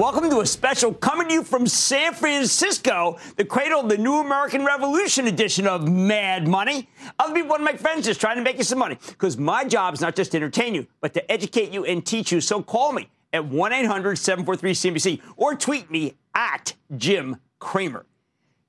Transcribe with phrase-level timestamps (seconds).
[0.00, 4.14] Welcome to a special coming to you from San Francisco, the cradle of the new
[4.14, 6.88] American Revolution edition of Mad Money.
[7.18, 9.62] Other people, one of my friends, just trying to make you some money because my
[9.62, 12.40] job is not just to entertain you, but to educate you and teach you.
[12.40, 18.06] So call me at 1 800 743 CNBC or tweet me at Jim Cramer.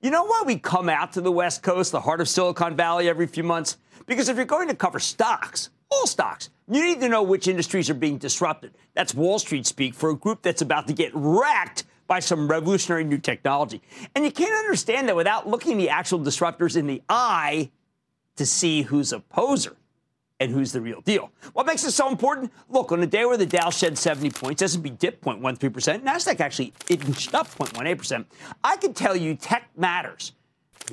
[0.02, 3.08] You know why we come out to the West Coast, the heart of Silicon Valley,
[3.08, 3.78] every few months?
[4.06, 7.90] Because if you're going to cover stocks, all stocks, you need to know which industries
[7.90, 8.74] are being disrupted.
[8.94, 13.04] That's Wall Street speak for a group that's about to get wrecked by some revolutionary
[13.04, 13.82] new technology.
[14.16, 17.72] And you can't understand that without looking the actual disruptors in the eye
[18.38, 19.76] to see who's a poser
[20.40, 21.32] and who's the real deal.
[21.54, 22.52] What makes it so important?
[22.68, 26.74] Look, on a day where the Dow shed 70 points, S&P dipped 0.13%, Nasdaq actually
[26.90, 28.26] inched up 0.18%,
[28.64, 30.34] I can tell you tech matters.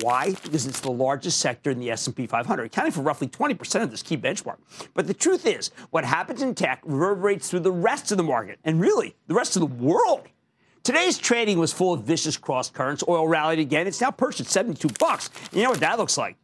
[0.01, 0.31] Why?
[0.43, 4.01] Because it's the largest sector in the S&P 500, accounting for roughly 20% of this
[4.01, 4.57] key benchmark.
[4.93, 8.59] But the truth is, what happens in tech reverberates through the rest of the market
[8.63, 10.27] and really the rest of the world.
[10.83, 13.03] Today's trading was full of vicious cross currents.
[13.07, 13.85] Oil rallied again.
[13.85, 15.29] It's now perched at 72 bucks.
[15.51, 16.37] You know what that looks like?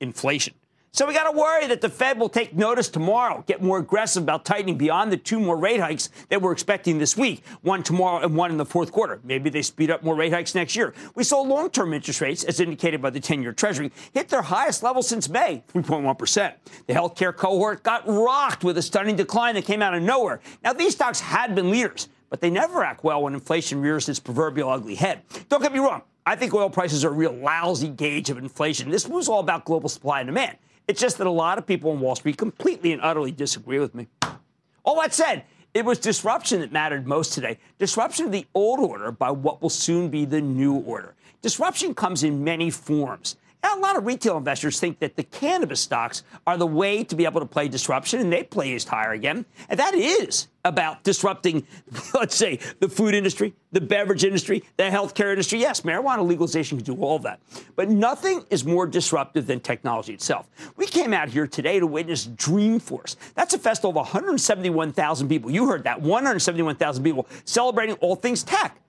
[0.00, 0.54] Inflation.
[0.94, 4.24] So we got to worry that the Fed will take notice tomorrow, get more aggressive
[4.24, 8.22] about tightening beyond the two more rate hikes that we're expecting this week, one tomorrow
[8.22, 9.18] and one in the fourth quarter.
[9.24, 10.92] Maybe they speed up more rate hikes next year.
[11.14, 15.02] We saw long-term interest rates, as indicated by the 10-year Treasury, hit their highest level
[15.02, 16.52] since May, 3.1%.
[16.86, 20.40] The healthcare cohort got rocked with a stunning decline that came out of nowhere.
[20.62, 24.20] Now, these stocks had been leaders, but they never act well when inflation rears its
[24.20, 25.22] proverbial ugly head.
[25.48, 26.02] Don't get me wrong.
[26.26, 28.90] I think oil prices are a real lousy gauge of inflation.
[28.90, 30.58] This was all about global supply and demand.
[30.88, 33.94] It's just that a lot of people on Wall Street completely and utterly disagree with
[33.94, 34.08] me.
[34.84, 35.44] All that said,
[35.74, 37.58] it was disruption that mattered most today.
[37.78, 41.14] Disruption of the old order by what will soon be the new order.
[41.40, 43.36] Disruption comes in many forms.
[43.62, 47.14] Now, a lot of retail investors think that the cannabis stocks are the way to
[47.14, 49.44] be able to play disruption, and they placed higher again.
[49.68, 51.64] And that is about disrupting,
[52.14, 55.60] let's say, the food industry, the beverage industry, the healthcare industry.
[55.60, 57.40] Yes, marijuana legalization can do all of that.
[57.76, 60.48] But nothing is more disruptive than technology itself.
[60.76, 63.14] We came out here today to witness Dreamforce.
[63.34, 65.52] That's a festival of 171,000 people.
[65.52, 68.81] You heard that 171,000 people celebrating all things tech,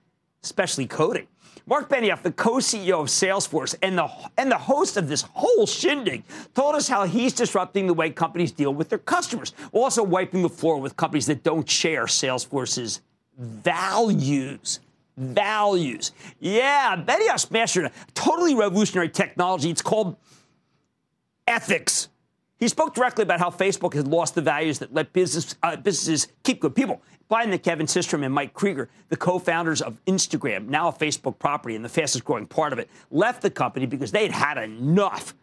[0.44, 1.26] especially coding.
[1.66, 6.22] Marc Benioff, the co-CEO of Salesforce and the and the host of this whole shindig,
[6.54, 10.48] told us how he's disrupting the way companies deal with their customers, also wiping the
[10.48, 13.00] floor with companies that don't share Salesforce's
[13.38, 14.80] values.
[15.16, 16.12] Values.
[16.40, 19.70] Yeah, Benioff's mastered a totally revolutionary technology.
[19.70, 20.16] It's called
[21.46, 22.08] ethics.
[22.58, 26.28] He spoke directly about how Facebook has lost the values that let business, uh, businesses
[26.44, 27.02] keep good people.
[27.30, 31.74] Biden that Kevin Systrom and Mike Krieger, the co-founders of Instagram, now a Facebook property
[31.74, 35.34] and the fastest growing part of it, left the company because they had had enough.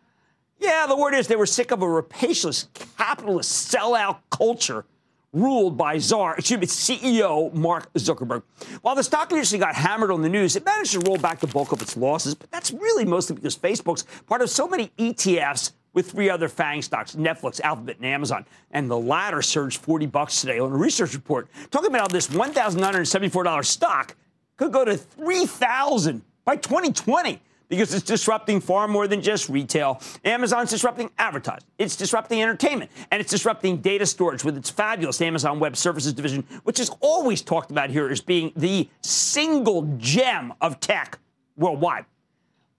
[0.60, 2.68] Yeah, the word is they were sick of a rapacious
[2.98, 4.86] capitalist sellout culture
[5.34, 8.44] ruled by czar, excuse me, CEO Mark Zuckerberg.
[8.82, 11.48] While the stock industry got hammered on the news, it managed to roll back the
[11.48, 15.72] bulk of its losses, but that's really mostly because Facebook's part of so many ETFs
[15.94, 18.46] with three other FANG stocks, Netflix, Alphabet, and Amazon.
[18.72, 22.28] And the latter surged 40 bucks today on a research report talking about how this
[22.28, 24.16] $1,974 stock
[24.58, 27.42] could go to 3000 by 2020
[27.72, 30.02] because it's disrupting far more than just retail.
[30.26, 35.58] Amazon's disrupting advertising, it's disrupting entertainment, and it's disrupting data storage with its fabulous Amazon
[35.58, 40.82] Web Services division, which is always talked about here as being the single gem of
[40.82, 41.18] tech
[41.56, 42.06] worldwide.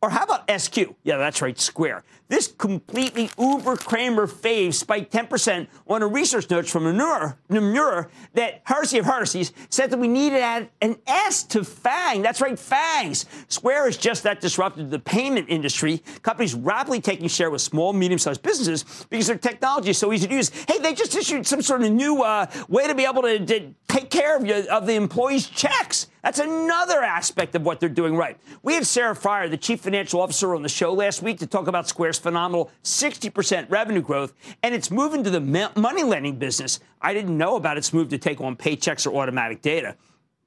[0.02, 0.76] Or how about SQ?
[1.04, 2.02] Yeah, that's right, Square.
[2.32, 8.96] This completely uber Cramer fave spiked 10% on a research note from Nomura that Heresy
[8.96, 12.22] of Hershey's said that we needed to an S to FANG.
[12.22, 13.26] That's right, FANGs.
[13.48, 16.02] Square is just that disrupted the payment industry.
[16.22, 20.34] Companies rapidly taking share with small, medium-sized businesses because their technology is so easy to
[20.34, 20.48] use.
[20.66, 23.74] Hey, they just issued some sort of new uh, way to be able to, to
[23.88, 26.06] take care of, you, of the employees' checks.
[26.22, 28.38] That's another aspect of what they're doing right.
[28.62, 31.66] We had Sarah Friar, the chief financial officer, on the show last week to talk
[31.66, 34.32] about Square's phenomenal 60% revenue growth
[34.62, 35.40] and its moving to the
[35.76, 36.80] money lending business.
[37.00, 39.96] I didn't know about its move to take on paychecks or automatic data.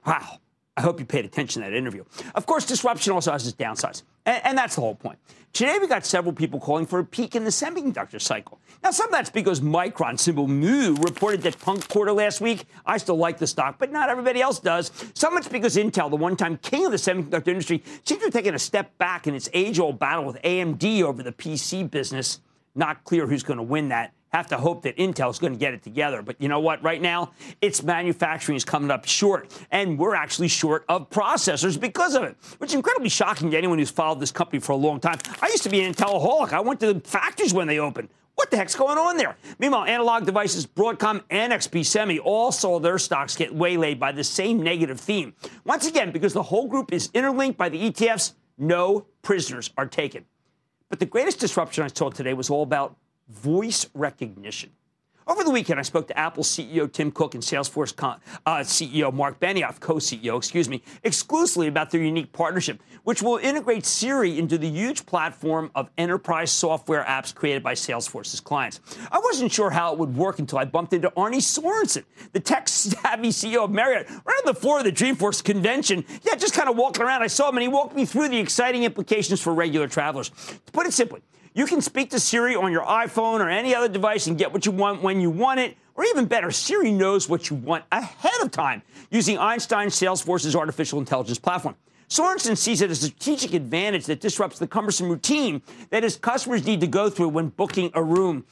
[0.06, 0.40] Wow.
[0.76, 2.04] I hope you paid attention to that interview.
[2.34, 4.02] Of course, disruption also has its downsides.
[4.26, 5.18] And, and that's the whole point.
[5.54, 8.58] Today, we got several people calling for a peak in the semiconductor cycle.
[8.84, 12.66] Now, some of that's because Micron, symbol MU, reported that punk quarter last week.
[12.84, 14.92] I still like the stock, but not everybody else does.
[15.14, 18.26] Some of it's because Intel, the one time king of the semiconductor industry, seems to
[18.26, 21.90] have taken a step back in its age old battle with AMD over the PC
[21.90, 22.40] business.
[22.74, 25.72] Not clear who's going to win that have to hope that Intel's going to get
[25.72, 26.22] it together.
[26.22, 26.82] But you know what?
[26.82, 32.14] Right now, its manufacturing is coming up short, and we're actually short of processors because
[32.14, 35.00] of it, which is incredibly shocking to anyone who's followed this company for a long
[35.00, 35.18] time.
[35.40, 36.52] I used to be an Intelaholic.
[36.52, 38.08] I went to the factories when they opened.
[38.34, 39.34] What the heck's going on there?
[39.58, 44.22] Meanwhile, analog devices, Broadcom and NXP Semi all saw their stocks get waylaid by the
[44.22, 45.32] same negative theme.
[45.64, 50.26] Once again, because the whole group is interlinked by the ETFs, no prisoners are taken.
[50.90, 52.96] But the greatest disruption I saw today was all about
[53.28, 54.70] voice recognition.
[55.28, 57.92] Over the weekend, I spoke to Apple CEO Tim Cook and Salesforce
[58.46, 63.84] uh, CEO Marc Benioff, co-CEO, excuse me, exclusively about their unique partnership, which will integrate
[63.84, 68.78] Siri into the huge platform of enterprise software apps created by Salesforce's clients.
[69.10, 73.30] I wasn't sure how it would work until I bumped into Arne Sorenson, the tech-savvy
[73.30, 76.04] CEO of Marriott, right on the floor of the Dreamforce convention.
[76.22, 77.24] Yeah, just kind of walking around.
[77.24, 80.28] I saw him, and he walked me through the exciting implications for regular travelers.
[80.28, 81.20] To put it simply,
[81.56, 84.66] you can speak to Siri on your iPhone or any other device and get what
[84.66, 85.74] you want when you want it.
[85.94, 90.98] Or even better, Siri knows what you want ahead of time using Einstein Salesforce's artificial
[90.98, 91.74] intelligence platform.
[92.08, 96.66] Sorenson sees it as a strategic advantage that disrupts the cumbersome routine that his customers
[96.66, 98.44] need to go through when booking a room.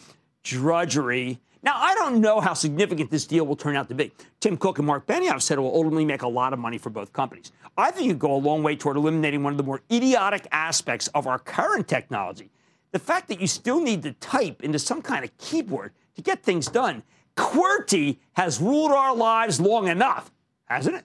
[0.43, 1.39] Drudgery.
[1.62, 4.12] Now, I don't know how significant this deal will turn out to be.
[4.41, 6.89] Tim Cook and Marc Benioff said it will ultimately make a lot of money for
[6.89, 7.53] both companies.
[7.77, 10.47] I think it would go a long way toward eliminating one of the more idiotic
[10.53, 12.51] aspects of our current technology
[12.94, 16.44] the fact that you still need to type into some kind of keyboard to get
[16.44, 17.02] things done,
[17.37, 20.31] QWERTY has ruled our lives long enough,
[20.67, 21.05] hasn't it?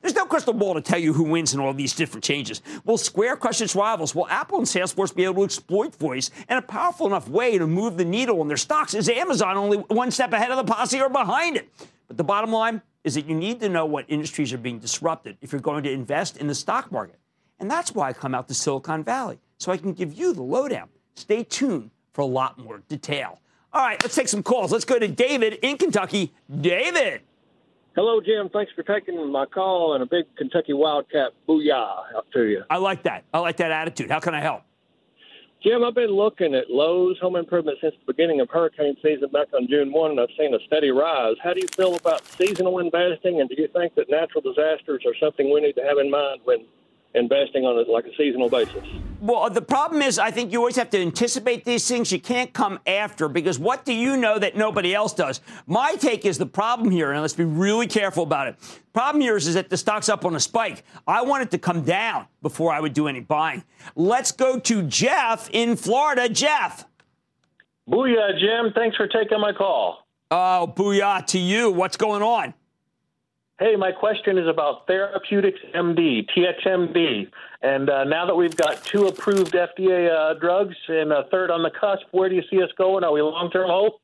[0.00, 2.60] There's no crystal ball to tell you who wins in all these different changes.
[2.84, 4.16] Will Square crush its rivals?
[4.16, 7.68] Will Apple and Salesforce be able to exploit voice in a powerful enough way to
[7.68, 8.92] move the needle on their stocks?
[8.92, 11.70] Is Amazon only one step ahead of the posse or behind it?
[12.08, 15.38] But the bottom line is that you need to know what industries are being disrupted
[15.40, 17.20] if you're going to invest in the stock market.
[17.60, 20.42] And that's why I come out to Silicon Valley, so I can give you the
[20.42, 20.88] lowdown.
[21.18, 23.40] Stay tuned for a lot more detail.
[23.72, 24.70] All right, let's take some calls.
[24.70, 26.32] Let's go to David in Kentucky.
[26.60, 27.22] David.
[27.96, 28.48] Hello, Jim.
[28.48, 32.62] Thanks for taking my call and a big Kentucky Wildcat booyah out to you.
[32.70, 33.24] I like that.
[33.34, 34.10] I like that attitude.
[34.10, 34.62] How can I help?
[35.60, 39.48] Jim, I've been looking at Lowe's home improvement since the beginning of hurricane season back
[39.52, 41.34] on June 1, and I've seen a steady rise.
[41.42, 45.16] How do you feel about seasonal investing, and do you think that natural disasters are
[45.18, 46.64] something we need to have in mind when
[47.14, 48.84] investing on a, like a seasonal basis.
[49.20, 52.12] Well, the problem is, I think you always have to anticipate these things.
[52.12, 55.40] You can't come after because what do you know that nobody else does?
[55.66, 58.56] My take is the problem here, and let's be really careful about it.
[58.92, 60.84] Problem here is, is that the stock's up on a spike.
[61.06, 63.64] I want it to come down before I would do any buying.
[63.96, 66.28] Let's go to Jeff in Florida.
[66.28, 66.84] Jeff.
[67.88, 68.72] Booyah, Jim.
[68.74, 70.06] Thanks for taking my call.
[70.30, 71.70] Oh, booyah to you.
[71.70, 72.54] What's going on?
[73.58, 77.28] Hey, my question is about Therapeutics MD, TXMD.
[77.60, 81.64] And uh, now that we've got two approved FDA uh, drugs and a third on
[81.64, 83.02] the cusp, where do you see us going?
[83.02, 84.00] Are we long term hope?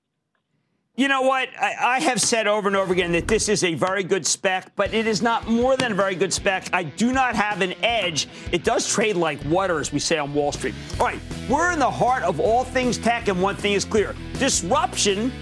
[0.97, 1.49] You know what?
[1.61, 4.77] I, I, have said over and over again that this is a very good spec,
[4.77, 6.69] but it is not more than a very good spec.
[6.73, 8.29] I do not have an edge.
[8.53, 10.75] It does trade like water, as we say on Wall Street.
[11.01, 11.19] All right,
[11.49, 15.33] we're in the heart of all things tech, and one thing is clear disruption,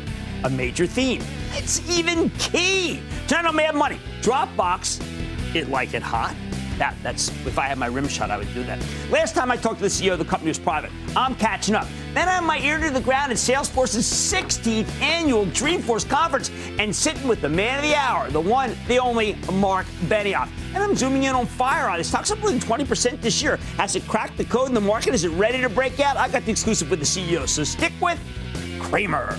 [0.44, 1.22] a major theme.
[1.52, 3.00] It's even key.
[3.28, 3.99] Turn on Mad Money.
[4.20, 5.04] Dropbox,
[5.54, 6.34] it like it hot.
[6.78, 8.84] That, that's if I had my rim shot, I would do that.
[9.11, 10.90] Last time I talked to the CEO, the company was private.
[11.14, 11.87] I'm catching up.
[12.14, 16.94] Then I have my ear to the ground at Salesforce's 16th annual Dreamforce conference and
[16.94, 20.49] sitting with the man of the hour, the one, the only Marc Benioff.
[20.75, 21.99] And I'm zooming in on FireEye.
[21.99, 23.58] This stock's up more than 20% this year.
[23.76, 25.14] Has it cracked the code in the market?
[25.14, 26.16] Is it ready to break out?
[26.16, 27.46] I got the exclusive with the CEO.
[27.49, 28.18] So stick with
[28.80, 29.38] Cramer.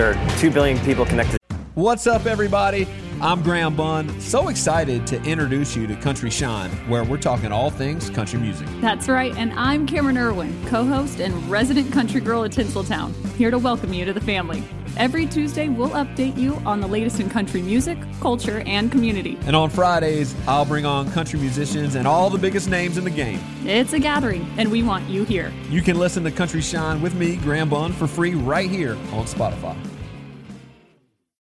[0.00, 1.38] there are 2 billion people connected.
[1.74, 2.88] What's up, everybody?
[3.20, 4.18] I'm Graham Bunn.
[4.18, 8.66] So excited to introduce you to Country Shine, where we're talking all things country music.
[8.80, 13.50] That's right, and I'm Cameron Irwin, co host and resident country girl at Tinseltown, here
[13.50, 14.64] to welcome you to the family.
[14.96, 19.38] Every Tuesday, we'll update you on the latest in country music, culture, and community.
[19.42, 23.10] And on Fridays, I'll bring on country musicians and all the biggest names in the
[23.10, 23.40] game.
[23.64, 25.52] It's a gathering, and we want you here.
[25.68, 29.26] You can listen to Country Shine with me, Graham Bunn, for free right here on
[29.26, 29.76] Spotify.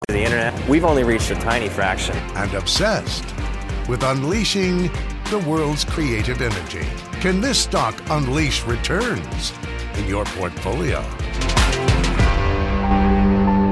[0.08, 2.16] The internet, we've only reached a tiny fraction.
[2.36, 3.26] And obsessed
[3.88, 4.90] with unleashing
[5.30, 6.88] the world's creative energy.
[7.20, 9.54] Can this stock unleash returns
[9.98, 11.06] in your portfolio?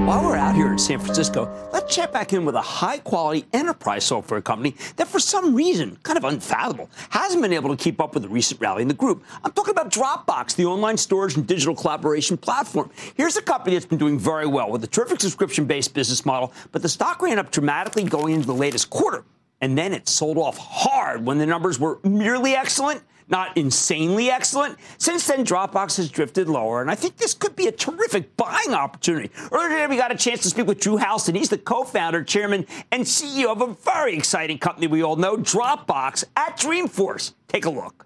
[0.07, 3.45] While we're out here in San Francisco, let's check back in with a high quality
[3.51, 7.99] enterprise software company that, for some reason, kind of unfathomable, hasn't been able to keep
[7.99, 9.21] up with the recent rally in the group.
[9.43, 12.89] I'm talking about Dropbox, the online storage and digital collaboration platform.
[13.15, 16.53] Here's a company that's been doing very well with a terrific subscription based business model,
[16.71, 19.25] but the stock ran up dramatically going into the latest quarter.
[19.59, 24.77] And then it sold off hard when the numbers were merely excellent not insanely excellent.
[24.97, 28.73] Since then, Dropbox has drifted lower, and I think this could be a terrific buying
[28.73, 29.31] opportunity.
[29.51, 31.35] Earlier today, we got a chance to speak with Drew Houston.
[31.35, 36.23] He's the co-founder, chairman, and CEO of a very exciting company we all know, Dropbox,
[36.35, 37.33] at Dreamforce.
[37.47, 38.05] Take a look.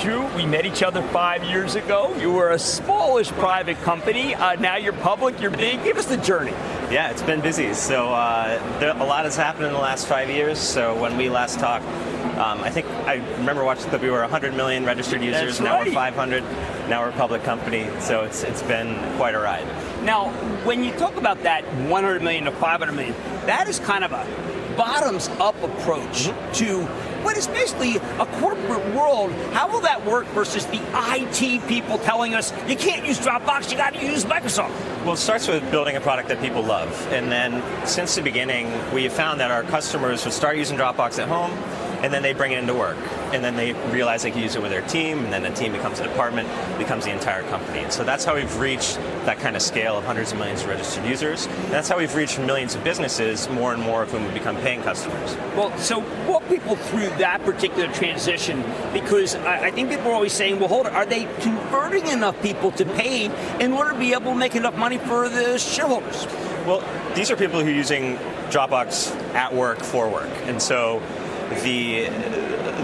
[0.00, 2.14] Drew, we met each other five years ago.
[2.16, 4.34] You were a smallish private company.
[4.34, 5.82] Uh, now you're public, you're big.
[5.84, 6.52] Give us the journey.
[6.90, 7.74] Yeah, it's been busy.
[7.74, 10.58] So uh, there, a lot has happened in the last five years.
[10.58, 11.84] So when we last talked,
[12.38, 15.58] um, I think I remember watching that we were 100 million registered users.
[15.58, 15.88] That's now right.
[15.88, 16.42] we're 500.
[16.88, 17.88] Now we're a public company.
[18.00, 19.66] So it's it's been quite a ride.
[20.02, 20.30] Now,
[20.64, 24.24] when you talk about that 100 million to 500 million, that is kind of a
[24.76, 26.52] bottoms up approach Mm-hmm.
[26.52, 26.84] to
[27.24, 29.32] what is basically a corporate world.
[29.52, 33.76] How will that work versus the IT people telling us you can't use Dropbox, you
[33.76, 34.70] got to use Microsoft?
[35.04, 36.90] Well, it starts with building a product that people love.
[37.12, 41.18] And then since the beginning, we have found that our customers would start using Dropbox
[41.18, 41.50] at home,
[42.02, 42.96] and then they bring it into work.
[43.32, 45.72] And then they realize they can use it with their team, and then the team
[45.72, 46.48] becomes a department,
[46.78, 47.80] becomes the entire company.
[47.80, 48.98] And so that's how we've reached
[49.30, 51.46] that kind of scale of hundreds of millions of registered users.
[51.46, 54.56] And that's how we've reached millions of businesses, more and more of whom have become
[54.56, 55.36] paying customers.
[55.54, 60.32] Well, so walk people through that particular transition because I, I think people are always
[60.32, 64.12] saying, well, hold on, are they converting enough people to paid in order to be
[64.14, 66.26] able to make enough money for the shareholders?
[66.66, 66.82] Well,
[67.14, 68.16] these are people who are using
[68.50, 71.00] Dropbox at work for work, and so
[71.62, 72.08] the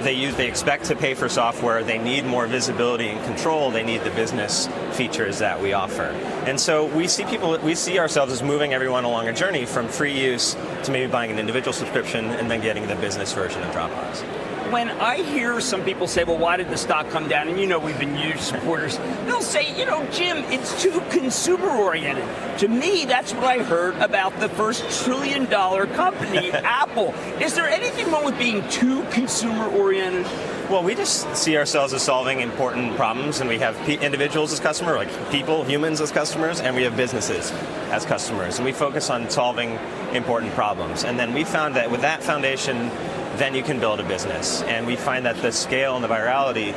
[0.02, 1.82] they use they expect to pay for software.
[1.82, 3.70] They need more visibility and control.
[3.70, 6.10] They need the business features that we offer,
[6.46, 9.88] and so we see people we see ourselves as moving everyone along a journey from
[9.88, 13.74] free use to maybe buying an individual subscription and then getting the business version of
[13.74, 14.55] Dropbox.
[14.70, 17.48] When I hear some people say, well, why did the stock come down?
[17.48, 18.98] And you know, we've been huge supporters.
[19.24, 22.24] They'll say, you know, Jim, it's too consumer oriented.
[22.58, 27.14] To me, that's what I heard about the first trillion dollar company, Apple.
[27.40, 30.26] Is there anything wrong with being too consumer oriented?
[30.68, 34.96] Well, we just see ourselves as solving important problems, and we have individuals as customers,
[34.96, 37.52] like people, humans as customers, and we have businesses
[37.92, 39.78] as customers, and we focus on solving
[40.12, 41.04] important problems.
[41.04, 42.90] And then we found that with that foundation,
[43.38, 44.62] then you can build a business.
[44.62, 46.74] And we find that the scale and the virality,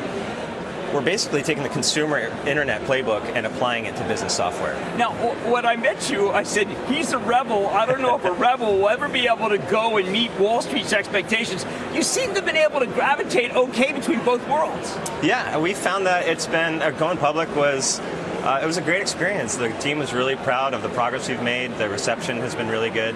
[0.94, 4.74] we're basically taking the consumer internet playbook and applying it to business software.
[4.98, 5.13] Now,
[5.50, 7.68] when I met you, I said, he's a rebel.
[7.68, 10.62] I don't know if a rebel will ever be able to go and meet Wall
[10.62, 11.66] Street's expectations.
[11.94, 14.98] You seem to have been able to gravitate okay between both worlds.
[15.22, 18.00] Yeah, we found that it's been uh, going public was
[18.42, 19.58] uh, it was a great experience.
[19.58, 21.78] The team was really proud of the progress we've made.
[21.78, 23.13] The reception has been really good.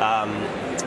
[0.00, 0.30] Um,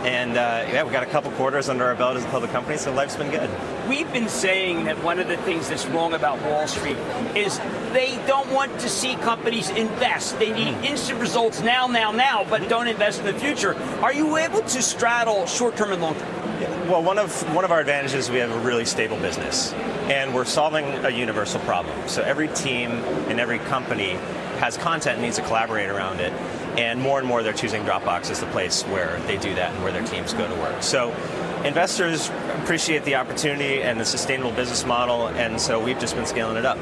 [0.05, 2.77] and uh, yeah, we've got a couple quarters under our belt as a public company,
[2.77, 3.49] so life's been good.
[3.89, 6.97] We've been saying that one of the things that's wrong about Wall Street
[7.35, 7.59] is
[7.91, 10.39] they don't want to see companies invest.
[10.39, 13.75] They need instant results now, now, now, but don't invest in the future.
[14.01, 16.89] Are you able to straddle short term and long term?
[16.89, 19.73] Well, one of one of our advantages is we have a really stable business,
[20.09, 21.95] and we're solving a universal problem.
[22.07, 22.91] So every team
[23.29, 24.17] and every company
[24.59, 26.33] has content and needs to collaborate around it,
[26.79, 29.83] and more and more they're choosing Dropbox as the place where they do that and
[29.83, 30.81] where their teams go to work.
[30.81, 31.09] So
[31.65, 32.29] investors
[32.63, 36.65] appreciate the opportunity and the sustainable business model, and so we've just been scaling it
[36.65, 36.77] up.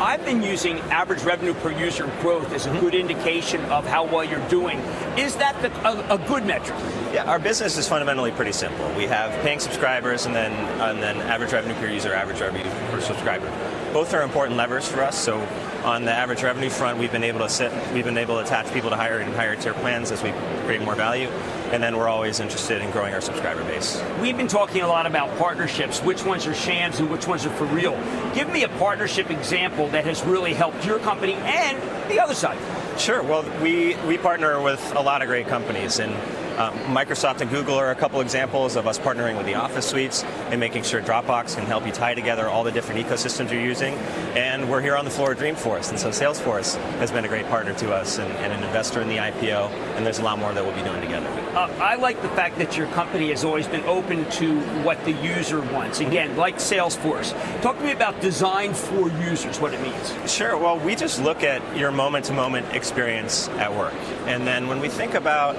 [0.00, 2.80] I've been using average revenue per user growth as a mm-hmm.
[2.80, 4.78] good indication of how well you're doing.
[5.16, 6.76] Is that the, a, a good metric?
[7.12, 8.90] Yeah, our business is fundamentally pretty simple.
[8.96, 13.00] We have paying subscribers and then and then average revenue per user, average revenue per
[13.00, 13.46] subscriber.
[13.92, 15.16] Both are important levers for us.
[15.16, 15.46] So
[15.84, 18.72] on the average revenue front, we've been able to sit, we've been able to attach
[18.72, 20.32] people to higher and higher tier plans as we
[20.64, 21.28] create more value.
[21.72, 24.02] And then we're always interested in growing our subscriber base.
[24.20, 27.50] We've been talking a lot about partnerships, which ones are shams and which ones are
[27.50, 27.92] for real.
[28.34, 32.58] Give me a partnership example that has really helped your company and the other side.
[32.98, 33.22] Sure.
[33.22, 36.14] Well, we we partner with a lot of great companies, and
[36.56, 40.22] Um, Microsoft and Google are a couple examples of us partnering with the Office suites
[40.22, 43.94] and making sure Dropbox can help you tie together all the different ecosystems you're using.
[44.36, 47.48] And we're here on the floor of Dreamforce, and so Salesforce has been a great
[47.48, 50.52] partner to us and, and an investor in the IPO, and there's a lot more
[50.52, 51.26] that we'll be doing together.
[51.56, 55.12] Uh, I like the fact that your company has always been open to what the
[55.12, 55.98] user wants.
[55.98, 57.32] Again, like Salesforce.
[57.62, 60.32] Talk to me about design for users, what it means.
[60.32, 60.56] Sure.
[60.56, 63.94] Well, we just look at your moment to moment experience at work.
[64.26, 65.56] And then when we think about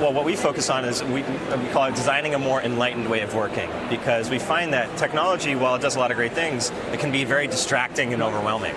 [0.00, 3.20] well, what we focus on is we, we call it designing a more enlightened way
[3.20, 6.70] of working because we find that technology, while it does a lot of great things,
[6.90, 8.74] it can be very distracting and overwhelming.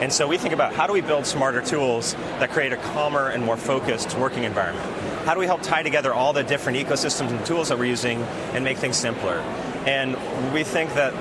[0.00, 3.28] And so we think about how do we build smarter tools that create a calmer
[3.28, 4.84] and more focused working environment?
[5.24, 8.20] How do we help tie together all the different ecosystems and tools that we're using
[8.52, 9.38] and make things simpler?
[9.86, 10.16] And
[10.52, 11.14] we think that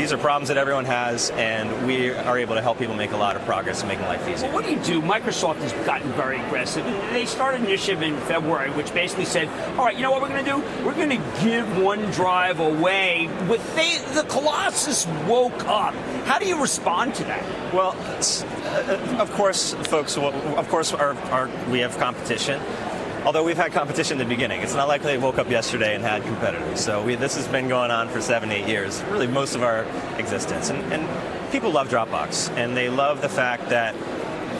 [0.00, 3.16] these are problems that everyone has, and we are able to help people make a
[3.18, 4.48] lot of progress in making life easier.
[4.48, 5.02] Well, what do you do?
[5.02, 6.86] Microsoft has gotten very aggressive.
[7.12, 10.30] They started an initiative in February, which basically said, "All right, you know what we're
[10.30, 10.58] going to do?
[10.86, 15.94] We're going to give OneDrive away." But they, the Colossus woke up.
[16.24, 17.74] How do you respond to that?
[17.74, 20.16] Well, uh, of course, folks.
[20.16, 22.58] Of course, our, our, we have competition
[23.24, 24.62] although we've had competition in the beginning.
[24.62, 26.80] It's not like they woke up yesterday and had competitors.
[26.80, 29.84] So we, this has been going on for seven, eight years, really most of our
[30.18, 30.70] existence.
[30.70, 33.94] And, and people love Dropbox, and they love the fact that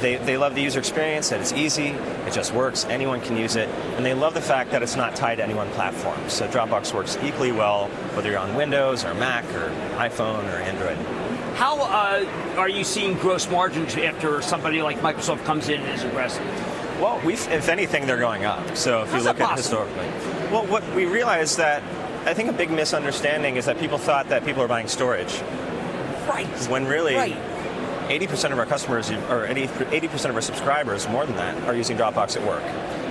[0.01, 3.57] they, they love the user experience, that it's easy, it just works, anyone can use
[3.57, 6.19] it, and they love the fact that it's not tied to any one platform.
[6.29, 10.97] So Dropbox works equally well whether you're on Windows or Mac or iPhone or Android.
[11.57, 12.25] How uh,
[12.57, 16.47] are you seeing gross margins after somebody like Microsoft comes in and is aggressive?
[17.01, 18.77] Well, we if anything, they're going up.
[18.77, 20.07] So if How's you look at historically,
[20.53, 21.83] well, what we realized that
[22.27, 25.41] I think a big misunderstanding is that people thought that people are buying storage.
[26.29, 26.47] Right.
[26.69, 27.15] When really.
[27.15, 27.37] Right.
[28.11, 32.37] 80% of our customers, or 80% of our subscribers, more than that, are using Dropbox
[32.37, 32.65] at work.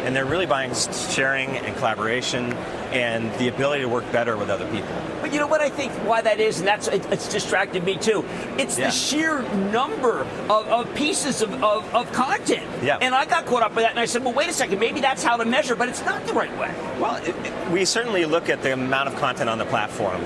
[0.03, 2.51] And they're really buying sharing and collaboration
[2.91, 4.89] and the ability to work better with other people.
[5.29, 7.97] But you know what I think why that is, and that's it, it's distracted me
[7.97, 8.25] too.
[8.57, 8.87] It's yeah.
[8.87, 12.67] the sheer number of, of pieces of, of, of, content.
[12.81, 12.97] Yeah.
[12.99, 15.01] And I got caught up with that, and I said, well, wait a second, maybe
[15.01, 16.73] that's how to measure, but it's not the right way.
[16.99, 20.19] Well, it, it, we certainly look at the amount of content on the platform.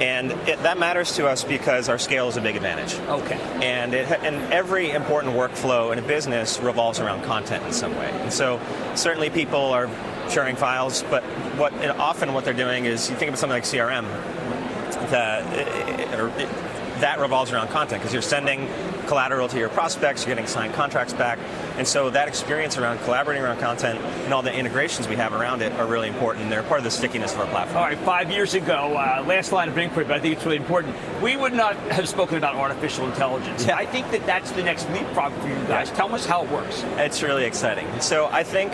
[0.00, 2.94] And it, that matters to us because our scale is a big advantage.
[3.08, 3.38] Okay.
[3.62, 8.10] And it, and every important workflow in a business revolves around content in some way.
[8.10, 8.58] And so
[8.96, 9.88] certainly people are
[10.30, 11.22] sharing files, but
[11.56, 14.04] what often what they're doing is you think about something like CRM,
[15.10, 16.30] that, or
[17.00, 18.68] that revolves around content because you're sending
[19.06, 21.38] collateral to your prospects, you're getting signed contracts back.
[21.76, 25.62] And so that experience around collaborating around content and all the integrations we have around
[25.62, 26.44] it are really important.
[26.44, 27.78] And they're part of the stickiness of our platform.
[27.78, 30.58] All right, five years ago, uh, last line of inquiry, but I think it's really
[30.58, 30.94] important.
[31.20, 33.66] We would not have spoken about artificial intelligence.
[33.66, 33.76] Yeah.
[33.76, 35.88] I think that that's the next leapfrog for you guys.
[35.88, 35.96] Yeah.
[35.96, 36.84] Tell us how it works.
[36.98, 37.88] It's really exciting.
[38.00, 38.72] So I think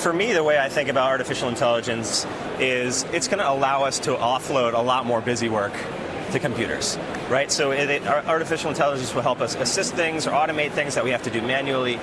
[0.00, 2.26] for me, the way I think about artificial intelligence
[2.58, 5.72] is it's going to allow us to offload a lot more busy work
[6.32, 6.96] to computers,
[7.28, 7.50] right?
[7.50, 11.10] So it, it, artificial intelligence will help us assist things or automate things that we
[11.10, 11.96] have to do manually.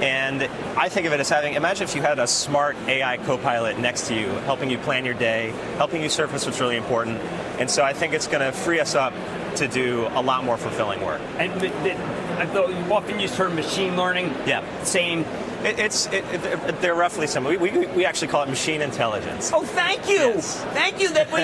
[0.00, 0.42] And
[0.76, 4.08] I think of it as having, imagine if you had a smart AI co-pilot next
[4.08, 7.20] to you, helping you plan your day, helping you surface what's really important.
[7.60, 9.14] And so I think it's going to free us up
[9.56, 11.20] to do a lot more fulfilling work.
[11.38, 14.34] And the, you often use the term machine learning.
[14.46, 14.64] Yeah.
[14.82, 15.24] Same
[15.66, 17.58] it, it's it, it, they're roughly similar.
[17.58, 19.50] We, we, we, actually call it machine intelligence.
[19.52, 20.62] Oh, thank you, yes.
[20.66, 21.12] thank you.
[21.12, 21.42] That way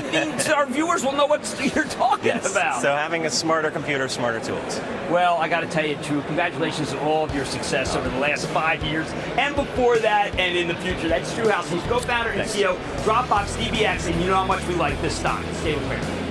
[0.54, 1.40] our viewers will know what
[1.74, 2.50] you're talking yes.
[2.50, 2.80] about.
[2.80, 4.80] So having a smarter computer, smarter tools.
[5.10, 8.18] Well, I got to tell you, Drew, congratulations on all of your success over the
[8.18, 11.08] last five years and before that, and in the future.
[11.08, 12.56] That's Drew House, who's co-founder and Thanks.
[12.56, 15.44] CEO, Dropbox DBX, and you know how much we like this stock.
[15.54, 16.22] Stay with me.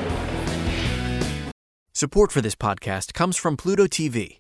[1.93, 4.39] Support for this podcast comes from Pluto TV.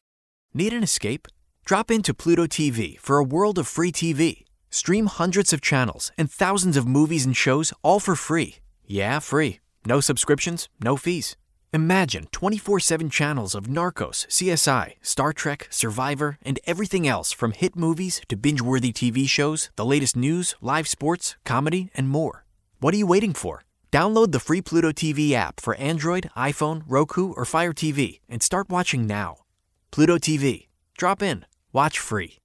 [0.53, 1.27] Need an escape?
[1.65, 4.43] Drop into Pluto TV for a world of free TV.
[4.69, 8.57] Stream hundreds of channels and thousands of movies and shows all for free.
[8.85, 9.59] Yeah, free.
[9.85, 11.37] No subscriptions, no fees.
[11.73, 17.77] Imagine 24 7 channels of Narcos, CSI, Star Trek, Survivor, and everything else from hit
[17.77, 22.43] movies to binge worthy TV shows, the latest news, live sports, comedy, and more.
[22.79, 23.63] What are you waiting for?
[23.93, 28.69] Download the free Pluto TV app for Android, iPhone, Roku, or Fire TV and start
[28.69, 29.37] watching now.
[29.91, 30.67] Pluto TV.
[30.97, 31.45] Drop in.
[31.73, 32.37] Watch free.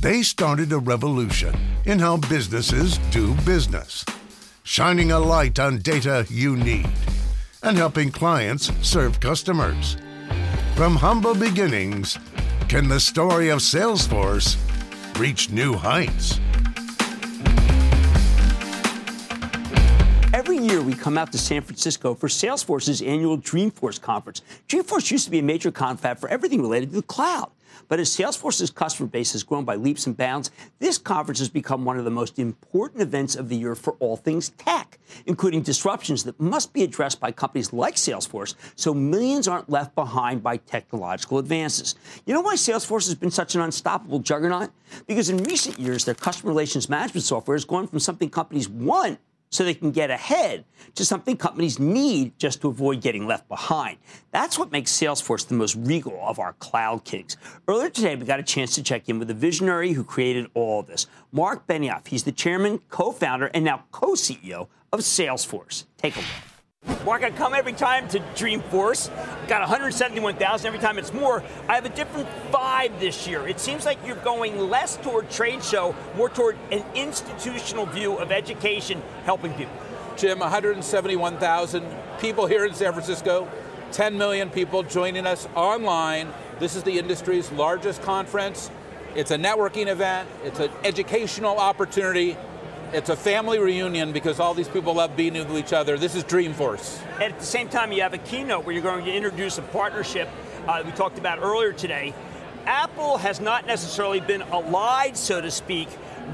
[0.00, 1.54] They started a revolution
[1.84, 4.04] in how businesses do business,
[4.64, 6.90] shining a light on data you need
[7.62, 9.96] and helping clients serve customers.
[10.74, 12.18] From humble beginnings,
[12.68, 14.56] can the story of Salesforce
[15.18, 16.40] reach new heights?
[20.72, 24.40] Year we come out to San Francisco for Salesforce's annual Dreamforce conference.
[24.68, 27.50] Dreamforce used to be a major confab for everything related to the cloud.
[27.88, 31.84] But as Salesforce's customer base has grown by leaps and bounds, this conference has become
[31.84, 36.24] one of the most important events of the year for all things tech, including disruptions
[36.24, 41.36] that must be addressed by companies like Salesforce so millions aren't left behind by technological
[41.36, 41.96] advances.
[42.24, 44.70] You know why Salesforce has been such an unstoppable juggernaut?
[45.06, 49.18] Because in recent years, their customer relations management software has gone from something companies want
[49.52, 50.64] so they can get ahead
[50.96, 53.98] to something companies need just to avoid getting left behind.
[54.32, 57.36] That's what makes Salesforce the most regal of our cloud kings.
[57.68, 60.80] Earlier today, we got a chance to check in with the visionary who created all
[60.80, 62.08] of this, Marc Benioff.
[62.08, 65.84] He's the chairman, co-founder, and now co-CEO of Salesforce.
[65.98, 66.51] Take a look.
[67.04, 69.08] Marc, I come every time to Dreamforce.
[69.48, 71.42] Got 171,000 every time it's more.
[71.68, 73.46] I have a different vibe this year.
[73.46, 78.30] It seems like you're going less toward trade show, more toward an institutional view of
[78.30, 79.74] education helping people.
[80.16, 81.84] Jim, 171,000
[82.20, 83.48] people here in San Francisco,
[83.90, 86.32] 10 million people joining us online.
[86.60, 88.70] This is the industry's largest conference.
[89.16, 92.36] It's a networking event, it's an educational opportunity
[92.92, 95.96] it's a family reunion because all these people love being with each other.
[95.96, 97.02] This is Dreamforce.
[97.14, 99.62] And at the same time, you have a keynote where you're going to introduce a
[99.62, 100.28] partnership
[100.68, 102.14] uh, we talked about earlier today.
[102.66, 105.88] Apple has not necessarily been allied, so to speak,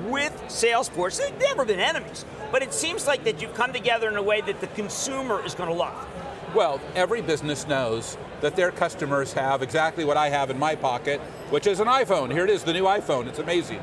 [0.07, 1.19] with Salesforce.
[1.19, 4.43] They've never been enemies, but it seems like that you've come together in a way
[4.43, 6.07] that the consumer is going to love.
[6.55, 11.21] Well, every business knows that their customers have exactly what I have in my pocket,
[11.51, 12.31] which is an iPhone.
[12.31, 13.27] Here it is, the new iPhone.
[13.27, 13.81] It's amazing.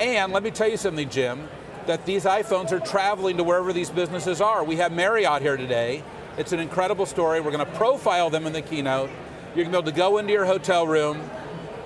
[0.00, 1.48] And let me tell you something, Jim
[1.88, 4.62] that these iPhones are traveling to wherever these businesses are.
[4.62, 6.04] We have Marriott here today.
[6.36, 7.40] It's an incredible story.
[7.40, 9.08] We're going to profile them in the keynote.
[9.54, 11.18] You're going to be able to go into your hotel room.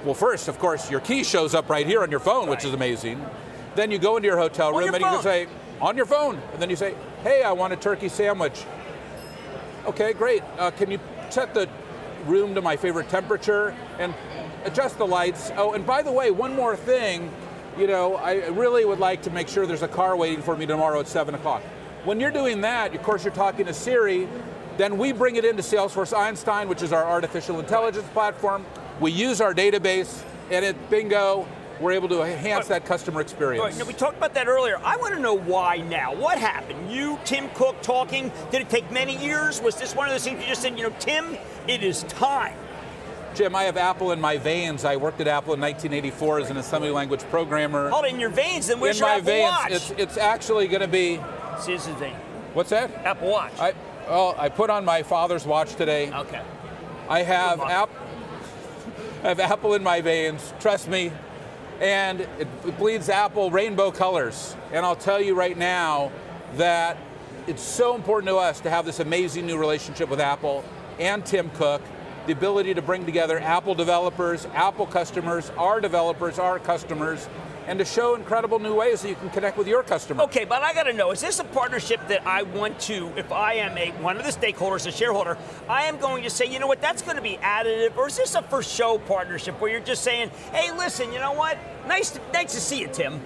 [0.05, 2.51] Well, first, of course, your key shows up right here on your phone, right.
[2.51, 3.25] which is amazing.
[3.77, 5.13] Then you go into your hotel room your and phone.
[5.13, 5.47] you can say,
[5.81, 6.43] on your phone.
[6.53, 8.65] And then you say, hey, I want a turkey sandwich.
[9.87, 10.43] Okay, great.
[10.59, 10.99] Uh, can you
[11.31, 11.69] set the
[12.27, 14.13] room to my favorite temperature and
[14.65, 15.53] adjust the lights?
[15.57, 17.31] Oh, and by the way, one more thing
[17.79, 20.67] you know, I really would like to make sure there's a car waiting for me
[20.67, 21.63] tomorrow at 7 o'clock.
[22.05, 24.29] When you're doing that, of course, you're talking to Siri,
[24.77, 28.67] then we bring it into Salesforce Einstein, which is our artificial intelligence platform.
[29.01, 31.47] We use our database, and it bingo,
[31.81, 33.65] we're able to enhance that customer experience.
[33.65, 34.79] Right, now, we talked about that earlier.
[34.85, 36.15] I want to know why now.
[36.15, 36.91] What happened?
[36.93, 38.31] You, Tim Cook, talking.
[38.51, 39.61] Did it take many years?
[39.61, 42.57] Was this one of those things you just said, you know, Tim, it is time?
[43.35, 44.85] Jim, I have Apple in my veins.
[44.85, 47.89] I worked at Apple in 1984 as an assembly language programmer.
[47.89, 49.71] Hold in your veins, then where's in your my Apple veins, Watch?
[49.71, 51.21] It's, it's actually going to be.
[51.67, 52.15] Vein.
[52.55, 52.91] What's that?
[53.05, 53.53] Apple Watch.
[53.59, 53.73] I,
[54.09, 56.13] well, I put on my father's watch today.
[56.13, 56.43] Okay.
[57.09, 57.91] I have app,
[59.23, 60.53] I have Apple in my veins.
[60.61, 61.13] Trust me,
[61.81, 64.57] and it, it bleeds Apple rainbow colors.
[64.73, 66.11] And I'll tell you right now
[66.57, 66.99] that
[67.47, 70.65] it's so important to us to have this amazing new relationship with Apple
[70.99, 71.83] and Tim Cook
[72.27, 77.29] the ability to bring together Apple developers, Apple customers, our developers, our customers,
[77.67, 80.25] and to show incredible new ways that you can connect with your customer.
[80.25, 83.31] Okay, but I got to know, is this a partnership that I want to, if
[83.31, 86.59] I am a one of the stakeholders, a shareholder, I am going to say, you
[86.59, 89.71] know what, that's going to be additive, or is this a for show partnership where
[89.71, 91.57] you're just saying, hey, listen, you know what,
[91.87, 93.21] nice to, nice to see you, Tim.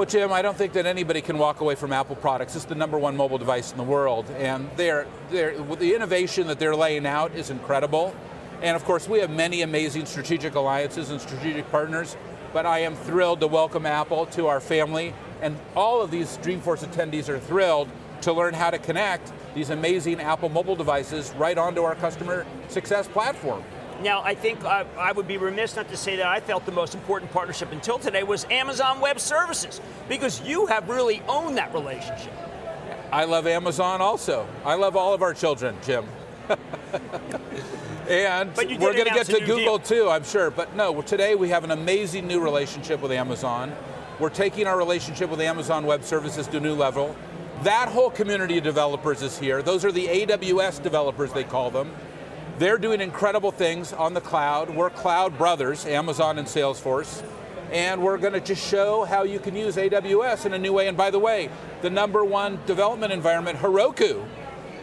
[0.00, 2.56] Well, Jim, I don't think that anybody can walk away from Apple products.
[2.56, 6.58] It's the number one mobile device in the world, and they're, they're, the innovation that
[6.58, 8.16] they're laying out is incredible.
[8.62, 12.16] And of course, we have many amazing strategic alliances and strategic partners,
[12.54, 16.82] but I am thrilled to welcome Apple to our family, and all of these Dreamforce
[16.82, 17.90] attendees are thrilled
[18.22, 23.06] to learn how to connect these amazing Apple mobile devices right onto our customer success
[23.06, 23.62] platform.
[24.02, 26.72] Now, I think I, I, would be remiss not to say that I felt the
[26.72, 31.74] most important partnership until today was Amazon Web Services, because you have really owned that
[31.74, 32.32] relationship.
[33.12, 34.46] I love Amazon also.
[34.64, 36.06] I love all of our children, Jim.
[38.08, 39.78] and we're going to get to Google deal.
[39.78, 40.50] too, I'm sure.
[40.50, 43.74] But no, today we have an amazing new relationship with Amazon.
[44.18, 47.14] We're taking our relationship with Amazon Web Services to a new level.
[47.64, 49.60] That whole community of developers is here.
[49.60, 51.92] Those are the AWS developers, they call them.
[52.60, 54.68] They're doing incredible things on the cloud.
[54.68, 57.24] We're cloud brothers, Amazon and Salesforce.
[57.72, 60.86] And we're going to just show how you can use AWS in a new way.
[60.86, 61.48] And by the way,
[61.80, 64.22] the number one development environment, Heroku,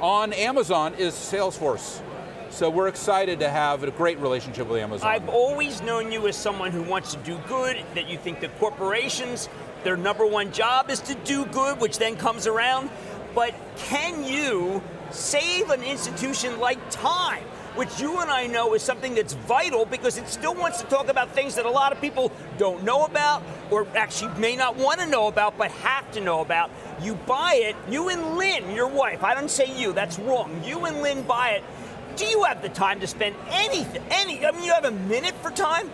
[0.01, 2.01] on Amazon is Salesforce.
[2.49, 5.07] So we're excited to have a great relationship with Amazon.
[5.07, 8.57] I've always known you as someone who wants to do good, that you think that
[8.57, 9.49] corporations,
[9.83, 12.89] their number one job is to do good, which then comes around.
[13.35, 17.43] But can you save an institution like time?
[17.77, 21.09] Which you and I know is something that's vital because it still wants to talk
[21.09, 24.99] about things that a lot of people don't know about or actually may not want
[24.99, 26.71] to know about but have to know about.
[27.01, 30.63] You buy it, you and Lynn, your wife, I don't say you, that's wrong.
[30.65, 31.63] You and Lynn buy it.
[32.15, 34.01] do you have the time to spend anything?
[34.09, 34.43] Any?
[34.43, 35.91] I mean, you have a minute for time.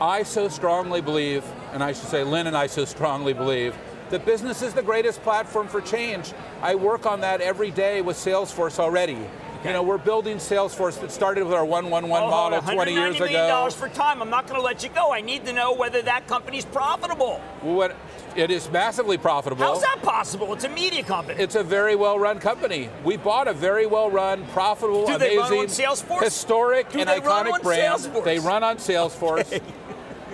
[0.00, 3.74] I so strongly believe, and I should say Lynn and I so strongly believe,
[4.10, 6.32] that business is the greatest platform for change.
[6.60, 9.18] I work on that every day with Salesforce already.
[9.66, 13.18] You know, we're building Salesforce that started with our 111 Oh, model 20 years $190
[13.32, 14.22] million for time.
[14.22, 15.12] I'm not going to let you go.
[15.12, 17.40] I need to know whether that company's profitable.
[17.62, 17.96] What,
[18.36, 19.64] it is massively profitable.
[19.64, 20.52] How's that possible?
[20.52, 21.42] It's a media company.
[21.42, 22.90] It's a very well-run company.
[23.02, 26.22] We bought a very well-run, profitable, Do they run amazing, on Salesforce?
[26.22, 28.02] historic, Do and they run iconic on brand.
[28.02, 28.24] Salesforce?
[28.24, 29.60] They run on Salesforce.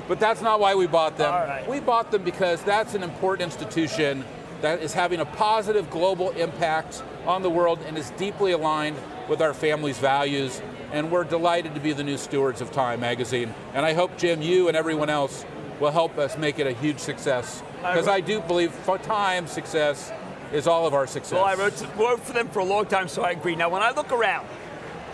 [0.09, 1.33] But that's not why we bought them.
[1.33, 1.67] All right.
[1.67, 4.25] We bought them because that's an important institution
[4.63, 8.97] that is having a positive global impact on the world and is deeply aligned
[9.29, 10.63] with our family's values.
[10.93, 13.55] And we're delighted to be the new stewards of Time magazine.
[13.75, 15.45] And I hope, Jim, you and everyone else
[15.81, 17.63] will help us make it a huge success.
[17.77, 20.13] Because I do believe for Time success
[20.53, 21.33] is all of our success.
[21.33, 23.57] Well, I wrote, to, wrote for them for a long time, so I agree.
[23.57, 24.47] Now, when I look around,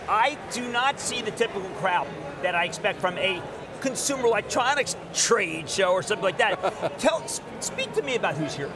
[0.09, 2.09] I do not see the typical crowd
[2.43, 3.41] that I expect from a
[3.81, 6.99] consumer electronics trade show or something like that.
[6.99, 7.27] Tell,
[7.61, 8.71] speak to me about who's here.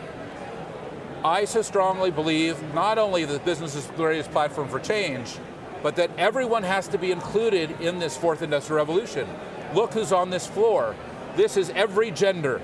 [1.24, 5.38] I so strongly believe not only that business is the greatest platform for change,
[5.82, 9.28] but that everyone has to be included in this fourth industrial revolution.
[9.74, 10.96] Look who's on this floor.
[11.36, 12.60] This is every gender.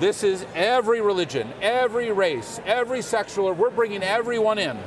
[0.00, 3.52] This is every religion, every race, every sexual.
[3.52, 4.78] We're bringing everyone in.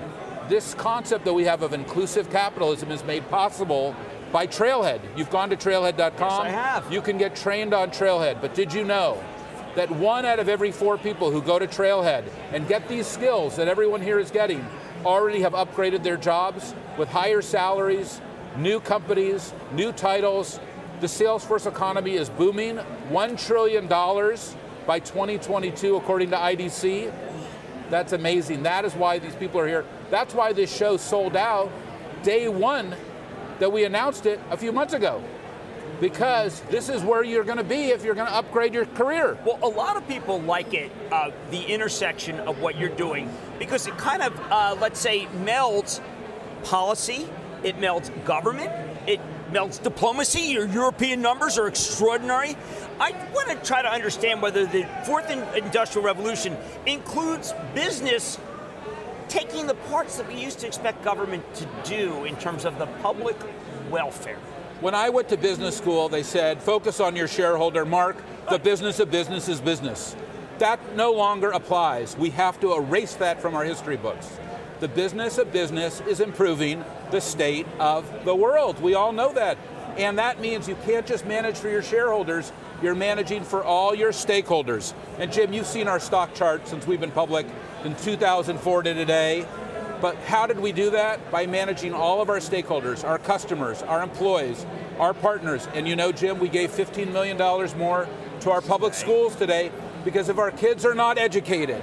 [0.49, 3.95] This concept that we have of inclusive capitalism is made possible
[4.33, 4.99] by Trailhead.
[5.15, 6.09] You've gone to trailhead.com.
[6.19, 6.91] Yes, I have.
[6.91, 8.41] You can get trained on Trailhead.
[8.41, 9.23] But did you know
[9.75, 13.55] that one out of every four people who go to Trailhead and get these skills
[13.55, 14.65] that everyone here is getting
[15.05, 18.21] already have upgraded their jobs with higher salaries,
[18.57, 20.59] new companies, new titles.
[21.01, 22.77] The Salesforce economy is booming.
[23.09, 27.11] $1 trillion by 2022, according to IDC.
[27.89, 28.63] That's amazing.
[28.63, 29.85] That is why these people are here.
[30.09, 31.71] That's why this show sold out
[32.23, 32.95] day one
[33.59, 35.21] that we announced it a few months ago
[36.03, 39.37] because this is where you're going to be if you're going to upgrade your career.
[39.45, 43.87] Well, a lot of people like it, uh, the intersection of what you're doing, because
[43.87, 46.01] it kind of, uh, let's say, melds
[46.65, 47.25] policy,
[47.63, 48.69] it melds government,
[49.07, 50.41] it melds diplomacy.
[50.41, 52.57] Your European numbers are extraordinary.
[52.99, 58.37] I want to try to understand whether the fourth industrial revolution includes business
[59.29, 62.87] taking the parts that we used to expect government to do in terms of the
[63.01, 63.37] public
[63.89, 64.37] welfare.
[64.83, 67.85] When I went to business school, they said, focus on your shareholder.
[67.85, 68.17] Mark,
[68.49, 70.13] the business of business is business.
[70.57, 72.17] That no longer applies.
[72.17, 74.29] We have to erase that from our history books.
[74.81, 78.81] The business of business is improving the state of the world.
[78.81, 79.57] We all know that.
[79.97, 84.11] And that means you can't just manage for your shareholders, you're managing for all your
[84.11, 84.93] stakeholders.
[85.17, 87.45] And Jim, you've seen our stock chart since we've been public
[87.85, 89.45] in 2004 to today.
[90.03, 91.31] But how did we do that?
[91.31, 94.65] By managing all of our stakeholders, our customers, our employees,
[94.99, 95.65] our partners.
[95.73, 97.37] And you know, Jim, we gave $15 million
[97.77, 98.09] more
[98.41, 99.71] to our public schools today
[100.03, 101.81] because if our kids are not educated,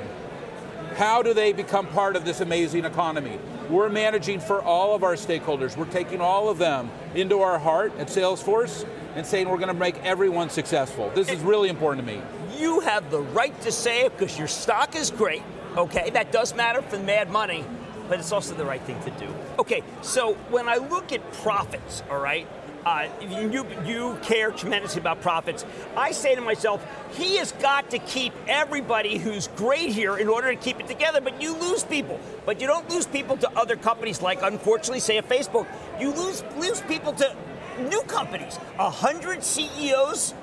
[0.97, 3.39] how do they become part of this amazing economy?
[3.71, 5.75] We're managing for all of our stakeholders.
[5.75, 9.73] We're taking all of them into our heart at Salesforce and saying we're going to
[9.73, 11.11] make everyone successful.
[11.15, 12.21] This is really important to me.
[12.59, 15.43] You have the right to say it because your stock is great.
[15.75, 17.65] Okay, that does matter for the Mad Money,
[18.11, 19.33] but it's also the right thing to do.
[19.59, 22.47] Okay, so when I look at profits, all right,
[22.85, 25.65] uh, you you care tremendously about profits.
[25.97, 30.53] I say to myself, he has got to keep everybody who's great here in order
[30.53, 31.21] to keep it together.
[31.21, 32.19] But you lose people.
[32.45, 35.67] But you don't lose people to other companies like, unfortunately, say a Facebook.
[36.01, 37.37] You lose lose people to
[37.79, 38.59] new companies.
[38.79, 40.35] A hundred CEOs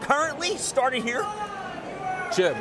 [0.00, 1.26] currently started here.
[2.34, 2.56] Jim,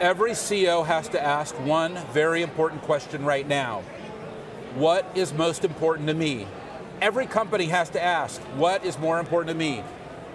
[0.00, 3.82] every CEO has to ask one very important question right now.
[4.74, 6.46] What is most important to me?
[7.00, 9.82] Every company has to ask, what is more important to me?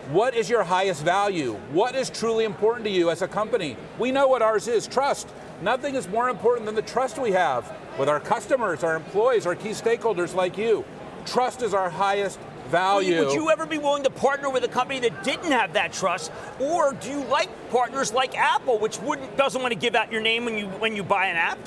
[0.09, 1.53] What is your highest value?
[1.71, 3.77] What is truly important to you as a company?
[3.99, 5.27] We know what ours is trust.
[5.61, 9.55] Nothing is more important than the trust we have with our customers, our employees, our
[9.55, 10.83] key stakeholders like you.
[11.25, 12.39] Trust is our highest
[12.71, 13.25] value.
[13.25, 16.31] Would you ever be willing to partner with a company that didn't have that trust,
[16.59, 20.21] or do you like partners like Apple, which wouldn't doesn't want to give out your
[20.21, 21.59] name when you when you buy an app?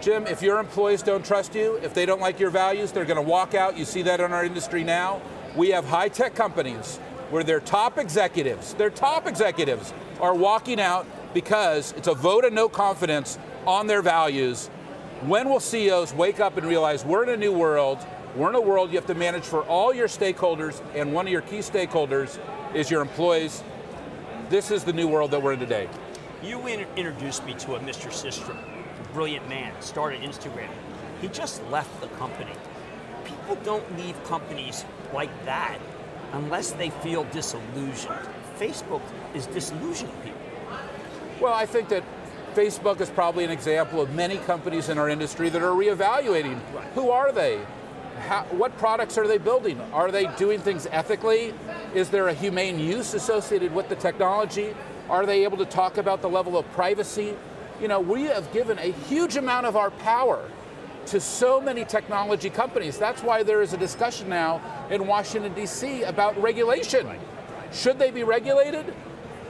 [0.00, 3.16] Jim, if your employees don't trust you, if they don't like your values, they're going
[3.16, 3.76] to walk out.
[3.76, 5.20] You see that in our industry now.
[5.56, 6.98] We have high tech companies
[7.30, 12.52] where their top executives, their top executives are walking out because it's a vote of
[12.52, 14.68] no confidence on their values.
[15.22, 17.98] When will CEOs wake up and realize we're in a new world?
[18.36, 21.32] We're in a world you have to manage for all your stakeholders, and one of
[21.32, 22.38] your key stakeholders
[22.74, 23.62] is your employees.
[24.50, 25.88] This is the new world that we're in today.
[26.42, 28.10] You in- introduced me to a Mr.
[28.10, 28.58] Systrom,
[29.14, 30.68] brilliant man, started Instagram.
[31.22, 32.52] He just left the company.
[33.24, 35.78] people don't leave companies like that
[36.32, 38.28] unless they feel disillusioned.
[38.58, 39.00] Facebook
[39.34, 40.38] is disillusioning people.
[41.40, 42.04] Well, I think that
[42.54, 46.86] Facebook is probably an example of many companies in our industry that are reevaluating right.
[46.94, 47.60] who are they?
[48.20, 49.80] How, what products are they building?
[49.92, 51.54] Are they doing things ethically?
[51.94, 54.74] Is there a humane use associated with the technology?
[55.08, 57.36] Are they able to talk about the level of privacy?
[57.80, 60.50] You know, we have given a huge amount of our power
[61.06, 62.98] to so many technology companies.
[62.98, 66.02] That's why there is a discussion now in Washington, D.C.
[66.02, 67.08] about regulation.
[67.72, 68.94] Should they be regulated?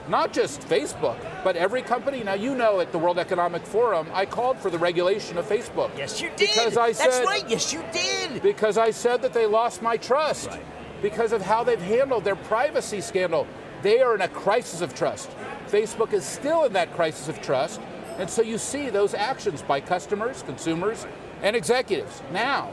[0.09, 2.23] Not just Facebook, but every company.
[2.23, 5.91] Now, you know, at the World Economic Forum, I called for the regulation of Facebook.
[5.99, 6.51] Yes, you did.
[6.51, 7.49] Because I That's right.
[7.49, 8.43] Yes, you did.
[8.43, 10.63] Because I said that they lost my trust right.
[11.03, 13.47] because of how they've handled their privacy scandal.
[13.83, 15.31] They are in a crisis of trust.
[15.69, 17.81] Facebook is still in that crisis of trust.
[18.19, 21.07] And so you see those actions by customers, consumers,
[21.43, 22.23] and executives.
[22.33, 22.71] Now,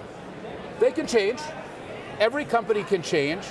[0.80, 1.40] they can change.
[2.20, 3.44] Every company can change.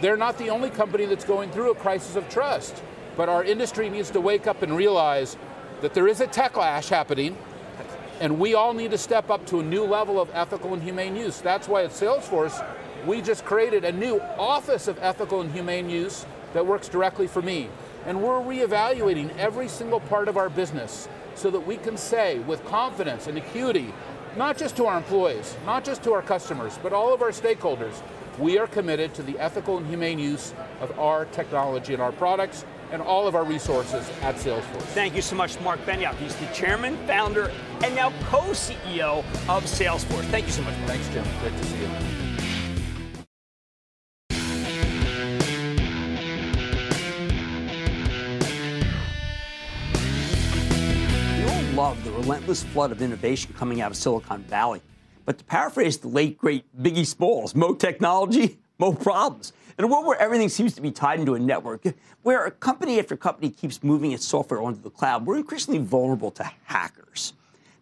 [0.00, 2.82] They're not the only company that's going through a crisis of trust.
[3.18, 5.36] But our industry needs to wake up and realize
[5.80, 7.36] that there is a techlash happening,
[8.20, 11.16] and we all need to step up to a new level of ethical and humane
[11.16, 11.40] use.
[11.40, 12.64] That's why at Salesforce,
[13.06, 17.42] we just created a new Office of Ethical and Humane Use that works directly for
[17.42, 17.68] me.
[18.06, 22.64] And we're reevaluating every single part of our business so that we can say with
[22.66, 23.92] confidence and acuity,
[24.36, 28.00] not just to our employees, not just to our customers, but all of our stakeholders,
[28.38, 32.64] we are committed to the ethical and humane use of our technology and our products
[32.90, 34.82] and all of our resources at Salesforce.
[34.94, 36.16] Thank you so much, Marc Benioff.
[36.16, 37.50] He's the chairman, founder,
[37.82, 40.24] and now co-CEO of Salesforce.
[40.26, 40.76] Thank you so much.
[40.78, 40.90] Marc.
[40.90, 41.24] Thanks, Jim.
[41.40, 41.88] Great to see you.
[51.38, 54.82] We all love the relentless flood of innovation coming out of Silicon Valley.
[55.24, 59.52] But to paraphrase the late, great Biggie Smalls, mo technology, mo problems.
[59.78, 61.84] In a world where everything seems to be tied into a network,
[62.22, 66.30] where a company after company keeps moving its software onto the cloud, we're increasingly vulnerable
[66.32, 67.34] to hackers.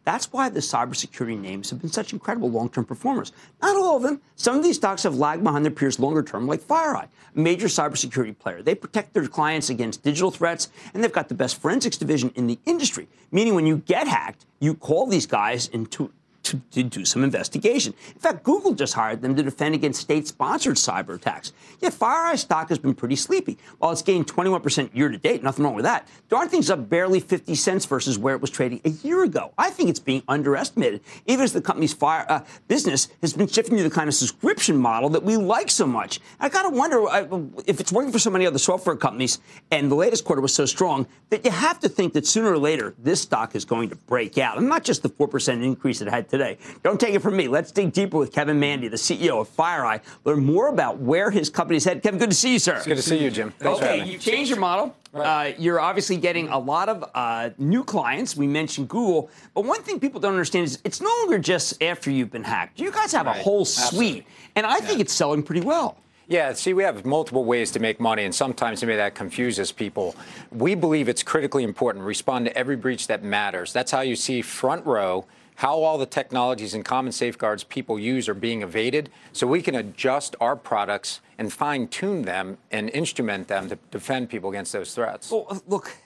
[0.05, 3.33] That's why the cybersecurity names have been such incredible long term performers.
[3.61, 4.21] Not all of them.
[4.37, 7.67] Some of these stocks have lagged behind their peers longer term, like FireEye, a major
[7.67, 8.63] cybersecurity player.
[8.63, 12.47] They protect their clients against digital threats, and they've got the best forensics division in
[12.47, 13.09] the industry.
[13.33, 16.13] Meaning, when you get hacked, you call these guys into
[16.47, 17.95] to, to, do some investigation.
[18.15, 21.53] In fact, Google just hired them to defend against state sponsored cyber attacks.
[21.81, 23.59] Yet FireEye stock has been pretty sleepy.
[23.79, 26.09] While it's gained 21% year to date, nothing wrong with that.
[26.29, 29.53] Darn thing's up barely 50 cents versus where it was trading a year ago.
[29.59, 33.77] I think it's being underestimated, even as the company's fire, uh, business has been shifting
[33.77, 36.21] to the kind of subscription model that we like so much.
[36.41, 39.39] I got to wonder uh, if it's working for so many other software companies,
[39.71, 42.59] and the latest quarter was so strong that you have to think that sooner or
[42.59, 44.59] later this stock is going to break out.
[44.59, 46.59] And not just the 4% increase it had today.
[46.83, 47.49] Don't take it from me.
[47.49, 50.01] Let's dig deeper with Kevin Mandia, the CEO of FireEye.
[50.25, 52.03] Learn more about where his company's headed.
[52.03, 52.77] Kevin, good to see you, sir.
[52.77, 53.53] It's good to see you, Jim.
[53.59, 54.95] Thanks okay, you changed your model.
[55.13, 55.55] Right.
[55.55, 58.37] Uh, you're obviously getting a lot of uh, new clients.
[58.37, 62.11] We mentioned Google, but one thing people don't understand is it's no longer just after
[62.11, 62.79] you've been hacked.
[62.79, 63.39] You guys have right.
[63.39, 64.27] a whole suite, Absolutely.
[64.57, 64.85] and I yeah.
[64.85, 65.97] think it's selling pretty well.
[66.29, 70.17] Yeah, see, we have multiple ways to make money, and sometimes maybe that confuses people.
[70.51, 73.73] We believe it's critically important to respond to every breach that matters.
[73.73, 75.25] That's how you see front row
[75.57, 79.75] how all the technologies and common safeguards people use are being evaded so we can
[79.75, 84.95] adjust our products and fine tune them and instrument them to defend people against those
[84.95, 85.31] threats.
[85.31, 85.97] Well, uh, look,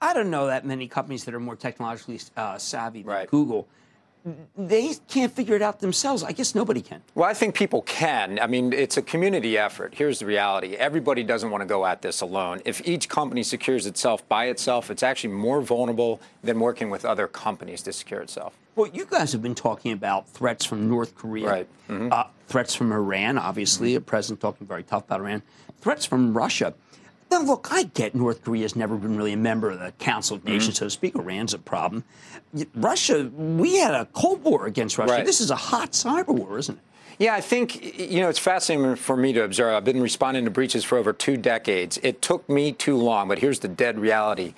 [0.00, 3.30] I don't know that many companies that are more technologically uh, savvy than right.
[3.30, 3.68] Google
[4.56, 6.22] they can't figure it out themselves.
[6.22, 7.02] I guess nobody can.
[7.14, 8.38] Well, I think people can.
[8.38, 9.94] I mean, it's a community effort.
[9.94, 12.62] Here's the reality everybody doesn't want to go at this alone.
[12.64, 17.26] If each company secures itself by itself, it's actually more vulnerable than working with other
[17.26, 18.54] companies to secure itself.
[18.76, 21.68] Well, you guys have been talking about threats from North Korea, right.
[21.88, 22.12] mm-hmm.
[22.12, 23.98] uh, threats from Iran, obviously, mm-hmm.
[23.98, 25.42] a president talking very tough about Iran,
[25.80, 26.74] threats from Russia.
[27.30, 30.44] Now, look, I get North Korea's never been really a member of the Council of
[30.44, 30.84] Nations, mm-hmm.
[30.84, 31.14] so to speak.
[31.14, 32.04] Iran's a problem.
[32.74, 35.12] Russia, we had a Cold War against Russia.
[35.12, 35.26] Right.
[35.26, 36.82] This is a hot cyber war, isn't it?
[37.18, 39.74] Yeah, I think, you know, it's fascinating for me to observe.
[39.74, 41.98] I've been responding to breaches for over two decades.
[42.02, 44.54] It took me too long, but here's the dead reality.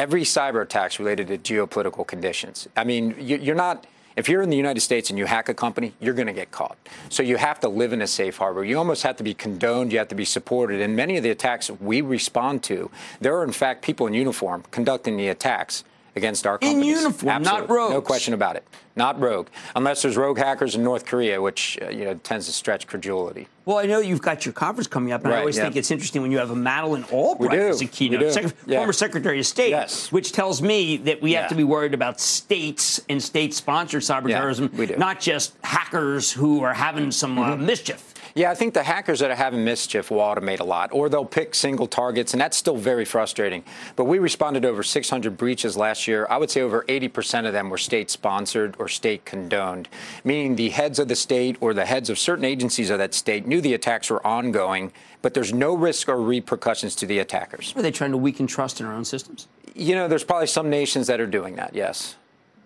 [0.00, 2.66] Every cyber attack's related to geopolitical conditions.
[2.74, 3.86] I mean, you're not
[4.16, 6.50] if you're in the United States and you hack a company, you're going to get
[6.50, 6.78] caught.
[7.10, 8.64] So you have to live in a safe harbor.
[8.64, 9.92] You almost have to be condoned.
[9.92, 10.80] You have to be supported.
[10.80, 12.90] And many of the attacks we respond to,
[13.20, 15.84] there are in fact people in uniform conducting the attacks
[16.16, 16.82] against our companies.
[16.82, 17.60] In uniform, Absolutely.
[17.68, 17.92] not rogue.
[17.92, 18.64] No question about it.
[18.96, 19.46] Not rogue,
[19.76, 23.46] unless there's rogue hackers in North Korea, which uh, you know tends to stretch credulity.
[23.64, 25.62] Well, I know you've got your conference coming up, and Right, I always yeah.
[25.64, 28.32] think it's interesting when you have a Madeleine Albright as a keynote.
[28.32, 28.78] Sec- Yeah.
[28.78, 30.10] former Secretary of State, Yes.
[30.10, 34.38] which tells me that we have to be worried about states and state-sponsored cyber Yeah,
[34.40, 37.66] terrorism, not just hackers who are having some uh, Mm-hmm.
[37.66, 38.12] mischief.
[38.34, 41.24] Yeah, I think the hackers that are having mischief will automate a lot, or they'll
[41.24, 43.64] pick single targets, and that's still very frustrating.
[43.96, 46.26] But we responded to over 600 breaches last year.
[46.30, 49.88] I would say over 80% of them were state sponsored or state condoned,
[50.24, 53.46] meaning the heads of the state or the heads of certain agencies of that state
[53.46, 57.74] knew the attacks were ongoing, but there's no risk or repercussions to the attackers.
[57.76, 59.48] Are they trying to weaken trust in our own systems?
[59.74, 62.16] You know, there's probably some nations that are doing that, yes.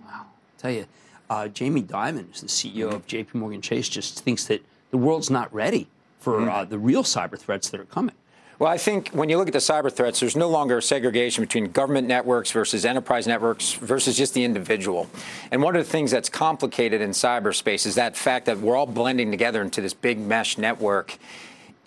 [0.05, 0.27] Wow.
[0.59, 0.87] Tell you,
[1.31, 3.39] uh, Jamie Dimon, who's the CEO of J.P.
[3.39, 5.89] Morgan Chase, just thinks that the world's not ready
[6.21, 6.49] for Mm-hmm.
[6.49, 8.15] uh, the real cyber threats that are coming.
[8.61, 11.43] Well, I think when you look at the cyber threats, there's no longer a segregation
[11.43, 15.11] between government networks versus enterprise networks versus just the individual.
[15.51, 18.87] And one of the things that's complicated in cyberspace is that fact that we're all
[18.87, 21.19] blending together into this big mesh network.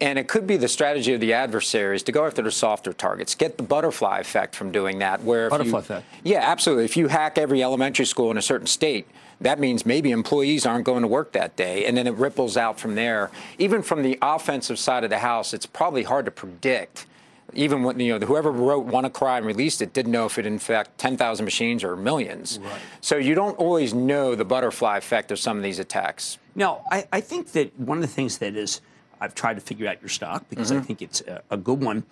[0.02, 3.34] And it could be the strategy of the adversaries to go after the softer targets,
[3.36, 5.24] get the butterfly effect from doing that.
[5.24, 6.06] Where Butterfly you, effect.
[6.26, 6.84] Yeah, absolutely.
[6.84, 9.08] If you hack every elementary school in a certain state,
[9.42, 12.80] that means maybe employees aren't going to work that day, and then it ripples out
[12.80, 13.30] from there.
[13.58, 17.06] Even from the offensive side of the house, it's probably hard to predict.
[17.54, 20.98] Even when you know whoever wrote WannaCry and released it didn't know if it infect
[20.98, 22.60] 10,000 machines or millions.
[22.62, 22.82] Right.
[23.00, 26.40] So you don't always know the butterfly effect of some of these attacks.
[26.56, 28.82] Now, I, I think that one of the things that is,
[29.22, 30.86] I've tried to figure out your stock because I Mhm.
[30.86, 32.04] think it's a, a good one,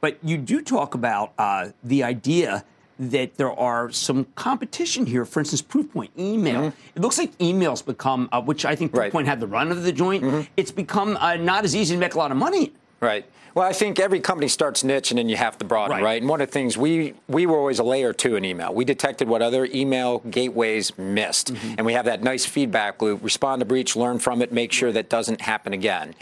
[0.00, 2.64] but you do talk about uh, the idea
[2.98, 5.24] that there are some competition here.
[5.24, 6.72] For instance, Proofpoint email.
[6.94, 9.92] It looks like email's become, uh, which I think Proofpoint had the run of the
[9.92, 10.48] joint.
[10.56, 12.72] It's become uh, not as easy to make a lot of money.
[13.00, 13.26] Right.
[13.54, 16.20] Well, I think every company starts niche and then you have to broaden, right?
[16.20, 18.74] And one of the things we we were always a layer two in email.
[18.74, 23.22] We detected what other email gateways missed, and we have that nice feedback loop.
[23.22, 26.16] Respond to breach, learn from it, make sure that doesn't happen again.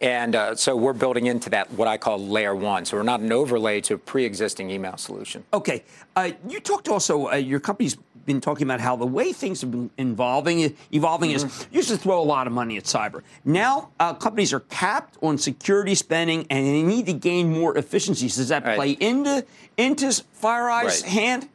[0.00, 2.84] And uh, so we're building into that what I call layer one.
[2.84, 5.44] So we're not an overlay to a pre-existing email solution.
[5.54, 5.84] Okay.
[6.14, 9.70] Uh, you talked also, uh, your company's been talking about how the way things have
[9.70, 13.22] been evolving, evolving is you used to throw a lot of money at cyber.
[13.44, 18.34] Now uh, companies are capped on security spending and they need to gain more efficiencies.
[18.36, 21.12] Does that play into into FireEye's Right.
[21.12, 21.48] hand?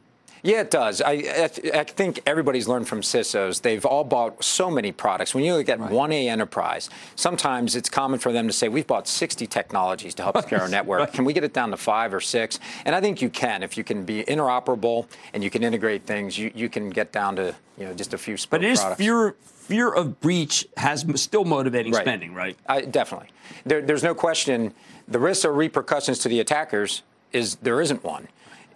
[0.44, 1.00] Yeah, it does.
[1.00, 3.62] I, I, I think everybody's learned from CISOs.
[3.62, 5.36] They've all bought so many products.
[5.36, 9.06] When you look at 1A enterprise, sometimes it's common for them to say, We've bought
[9.06, 11.12] 60 technologies to help secure our network.
[11.12, 12.58] Can we get it down to five or six?
[12.84, 13.62] And I think you can.
[13.62, 17.36] If you can be interoperable and you can integrate things, you, you can get down
[17.36, 18.98] to you know just a few But it is products.
[18.98, 22.02] fear fear of breach has still motivating Right.
[22.02, 22.56] spending, right?
[22.68, 23.28] I, definitely.
[23.64, 24.74] There, there's no question.
[25.06, 28.26] The risks or repercussions to the attackers is there isn't one.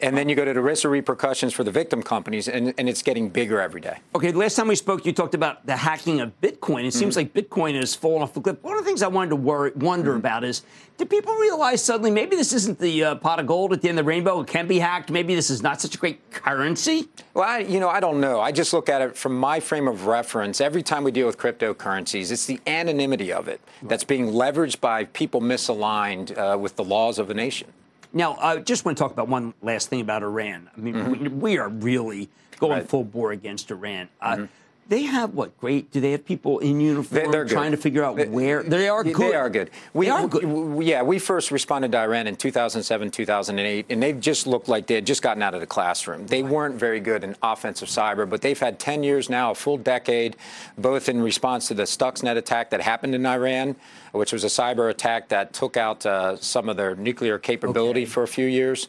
[0.01, 2.89] And then you go to the risks or repercussions for the victim companies, and, and
[2.89, 3.99] it's getting bigger every day.
[4.15, 6.85] Okay, last time we spoke, you talked about the hacking of Bitcoin.
[6.85, 8.63] It seems like Bitcoin has fallen off the cliff.
[8.63, 10.63] One of the things I wanted to worry, wonder about is,
[10.99, 13.99] do people realize suddenly maybe this isn't the uh, pot of gold at the end
[13.99, 14.41] of the rainbow?
[14.41, 15.11] It can be hacked.
[15.11, 17.09] Maybe this is not such a great currency.
[17.35, 18.41] Well, I, you know, I don't know.
[18.41, 20.61] I just look at it from my frame of reference.
[20.61, 25.05] Every time we deal with cryptocurrencies, it's the anonymity of it that's being leveraged by
[25.05, 27.69] people misaligned uh, with the laws of the nation.
[28.17, 30.71] Now, I just want to talk about one last thing about Iran.
[30.75, 34.09] I mean, we, we are really going full bore against Iran.
[34.23, 34.47] Uh,
[34.89, 35.59] They have what?
[35.59, 35.91] Great?
[35.91, 37.53] Do they have people in uniform They- they're good.
[37.53, 39.03] trying to figure out where they are?
[39.03, 39.17] good?
[39.17, 39.71] They are good.
[39.93, 40.85] We, They are good.
[40.85, 44.95] yeah, we first responded to Iran in 2007, 2008, and they've just looked like they
[44.95, 46.27] had just gotten out of the classroom.
[46.29, 49.77] They weren't very good in offensive cyber, but they've had 10 years now, a full
[49.77, 50.37] decade,
[50.79, 53.75] both in response to the Stuxnet attack that happened in Iran,
[54.13, 58.23] which was a cyber attack that took out uh, some of their nuclear capability for
[58.23, 58.87] a few years.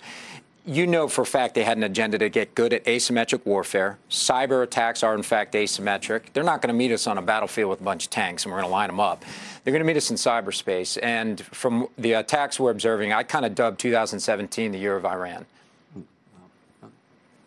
[0.67, 3.97] You know for a fact they had an agenda to get good at asymmetric warfare.
[4.09, 6.33] Cyber attacks are, in fact, asymmetric.
[6.33, 8.51] They're not going to meet us on a battlefield with a bunch of tanks and
[8.51, 9.23] we're going to line them up.
[9.63, 10.99] They're going to meet us in cyberspace.
[11.01, 15.45] And from the attacks we're observing, I kind of dubbed 2017 the year of Iran.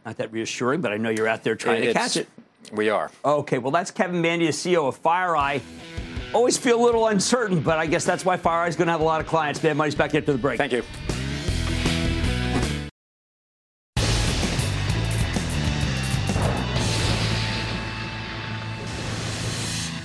[0.07, 2.27] Not that reassuring, but I know you're out there trying to catch it.
[2.73, 3.11] We are.
[3.23, 5.61] Okay, well, that's Kevin Mandia, the CEO of FireEye.
[6.33, 9.03] Always feel a little uncertain, but I guess that's why FireEye is going to have
[9.03, 9.63] a lot of clients.
[9.63, 10.57] Mad Money's back after the break.
[10.57, 10.83] Thank you.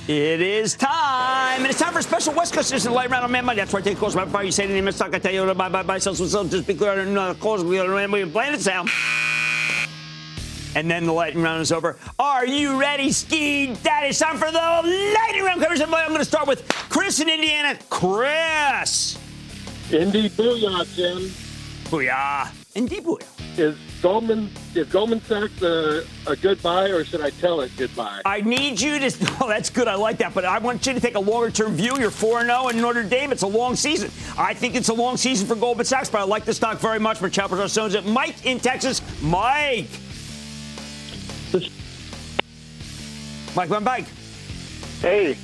[0.07, 3.31] It is time, and it's time for a special West Coast edition Light Round on
[3.31, 3.57] Mad Money.
[3.57, 5.15] That's where I take calls right before you say the name the stock.
[5.15, 5.81] I tell you buy, bye.
[5.81, 6.43] buy, sell, sell, sell.
[6.43, 7.63] Just be clear on the calls.
[7.63, 7.87] We are
[8.27, 8.91] playing it sound.
[10.75, 11.97] And then the lightning round is over.
[12.19, 14.09] Are you ready, Ski Daddy?
[14.09, 15.81] It's time for the lightning round coverage.
[15.81, 17.75] I'm going to start with Chris in Indiana.
[17.89, 19.17] Chris.
[19.91, 21.31] Indy booyah, Jim.
[21.89, 22.64] Booyah.
[22.75, 23.25] Indy booyah.
[23.57, 28.21] Is Goldman is Goldman Sachs a, a good buy, or should I tell it goodbye?
[28.25, 29.05] I need you to.
[29.41, 29.87] Oh, that's good.
[29.87, 30.33] I like that.
[30.33, 31.97] But I want you to take a longer term view.
[31.97, 33.31] You're 4 0 in Notre Dame.
[33.31, 34.11] It's a long season.
[34.37, 36.99] I think it's a long season for Goldman Sachs, but I like the stock very
[36.99, 37.95] much for Chapel Stones.
[38.05, 39.01] Mike in Texas.
[39.21, 39.87] Mike.
[43.55, 44.05] Mike, one bike.
[44.99, 45.37] Hey.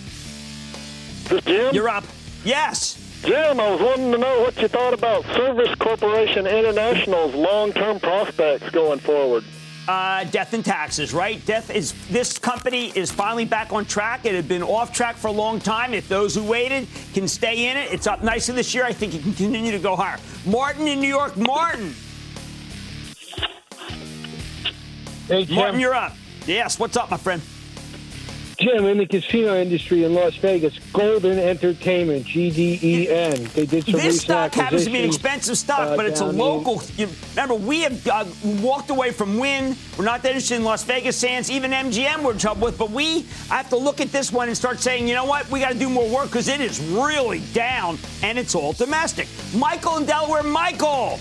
[1.45, 1.73] Jim?
[1.73, 2.03] You're up.
[2.43, 3.00] Yes.
[3.23, 8.67] Jim, I was wanting to know what you thought about Service Corporation International's long-term prospects
[8.71, 9.43] going forward.
[9.87, 11.43] Uh, death and taxes, right?
[11.45, 14.25] Death is this company is finally back on track.
[14.25, 15.93] It had been off track for a long time.
[15.93, 18.85] If those who waited can stay in it, it's up nicely this year.
[18.85, 20.17] I think it can continue to go higher.
[20.45, 21.93] Martin in New York, Martin.
[25.27, 25.55] Hey, Jim.
[25.55, 26.15] Martin, you're up.
[26.47, 27.41] Yes, what's up, my friend?
[28.61, 33.51] Jim, in the casino industry in Las Vegas, Golden Entertainment, GDEN.
[33.53, 36.25] They did some This stock happens to be an expensive stock, uh, but it's a
[36.25, 36.83] local.
[36.95, 38.25] You, remember, we have uh,
[38.61, 39.75] walked away from Wynn.
[39.97, 41.49] We're not that interested in Las Vegas Sands.
[41.49, 42.77] Even MGM we're in trouble with.
[42.77, 45.49] But we I have to look at this one and start saying, you know what?
[45.49, 49.27] We got to do more work because it is really down, and it's all domestic.
[49.55, 50.43] Michael in Delaware.
[50.43, 51.19] Michael.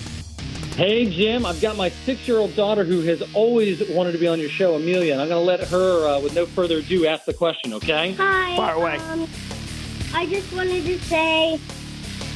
[0.81, 4.27] Hey, Jim, I've got my six year old daughter who has always wanted to be
[4.27, 7.05] on your show, Amelia, and I'm going to let her, uh, with no further ado,
[7.05, 8.13] ask the question, okay?
[8.13, 8.57] Hi.
[8.57, 8.97] Fire away.
[8.97, 9.29] Um,
[10.15, 11.61] I just wanted to say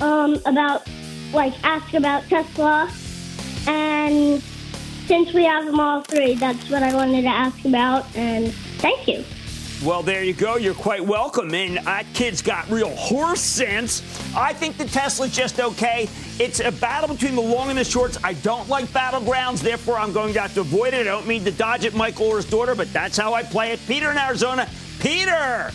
[0.03, 0.87] um, about,
[1.33, 2.93] like, ask about Tesla.
[3.67, 4.43] And
[5.07, 8.05] since we have them all three, that's what I wanted to ask about.
[8.15, 9.25] And thank you.
[9.85, 10.57] Well, there you go.
[10.57, 11.53] You're quite welcome.
[11.55, 14.01] And that kid's got real horse sense.
[14.35, 16.09] I think the Tesla's just okay.
[16.39, 18.17] It's a battle between the long and the shorts.
[18.25, 21.01] I don't like battlegrounds, therefore I'm going to have to avoid it.
[21.01, 23.73] I don't mean to dodge it, Michael or his daughter, but that's how I play
[23.73, 23.81] it.
[23.87, 24.67] Peter in Arizona.
[25.01, 25.71] Peter!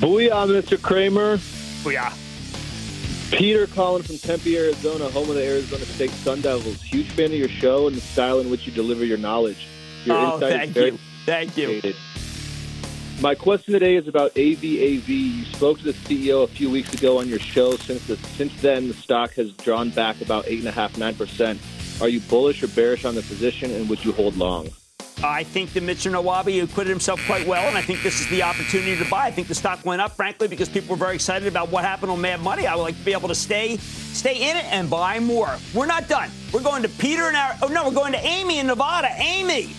[0.00, 0.80] Booyah, Mr.
[0.80, 1.36] Cramer.
[1.84, 2.16] Booyah.
[3.30, 6.80] Peter calling from Tempe, Arizona, home of the Arizona State Sun Devils.
[6.82, 9.68] Huge fan of your show and the style in which you deliver your knowledge.
[10.06, 10.98] Your Oh, insight is thank very you.
[11.26, 11.80] Thank you.
[13.20, 15.06] My question today is about AVAV.
[15.06, 17.76] You spoke to the CEO a few weeks ago on your show.
[17.76, 21.14] Since the, since then, the stock has drawn back about eight and a half, nine
[21.14, 21.60] percent.
[22.00, 24.70] Are you bullish or bearish on the position, and would you hold long?
[25.22, 26.10] I think that Mr.
[26.10, 29.26] Nawabi acquitted himself quite well, and I think this is the opportunity to buy.
[29.26, 32.10] I think the stock went up, frankly, because people were very excited about what happened
[32.10, 32.66] on Mad Money.
[32.66, 35.58] I would like to be able to stay stay in it and buy more.
[35.74, 36.30] We're not done.
[36.54, 37.54] We're going to Peter and our.
[37.60, 39.10] Oh no, we're going to Amy in Nevada.
[39.18, 39.74] Amy.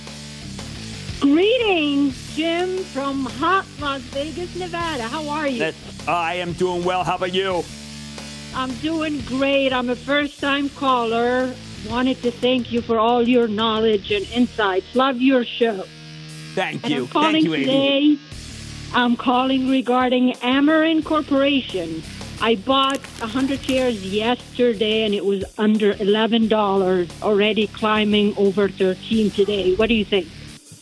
[1.22, 5.04] Greetings, Jim from hot Las Vegas, Nevada.
[5.04, 5.72] How are you?
[6.08, 7.04] I am doing well.
[7.04, 7.64] How about you?
[8.56, 9.72] I'm doing great.
[9.72, 11.54] I'm a first time caller.
[11.88, 14.96] Wanted to thank you for all your knowledge and insights.
[14.96, 15.84] Love your show.
[16.56, 17.02] Thank And you.
[17.04, 17.66] I'm calling Thank you, Amy.
[17.66, 18.18] today.
[18.96, 22.02] I'm calling regarding Amarin Corporation.
[22.42, 29.76] I bought 100 shares yesterday and it was under $11, already climbing over 13 today.
[29.76, 30.28] What do you think?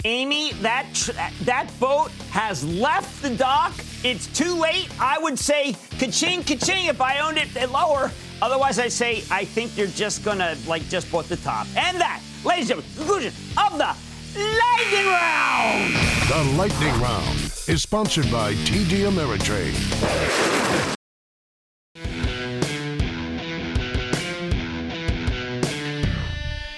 [0.06, 1.12] Amy, that tr-
[1.43, 3.74] that boat has left the dock.
[4.02, 4.88] It's too late.
[4.97, 8.10] I would say ka-ching, ka-ching if I owned it at lower.
[8.41, 11.68] Otherwise, I say I think you're just gonna like just bought the top.
[11.76, 13.93] And that, ladies and gentlemen, conclusion of the
[14.39, 15.93] lightning round.
[16.30, 17.38] The Lightning Round
[17.68, 19.76] is sponsored by TD Ameritrade.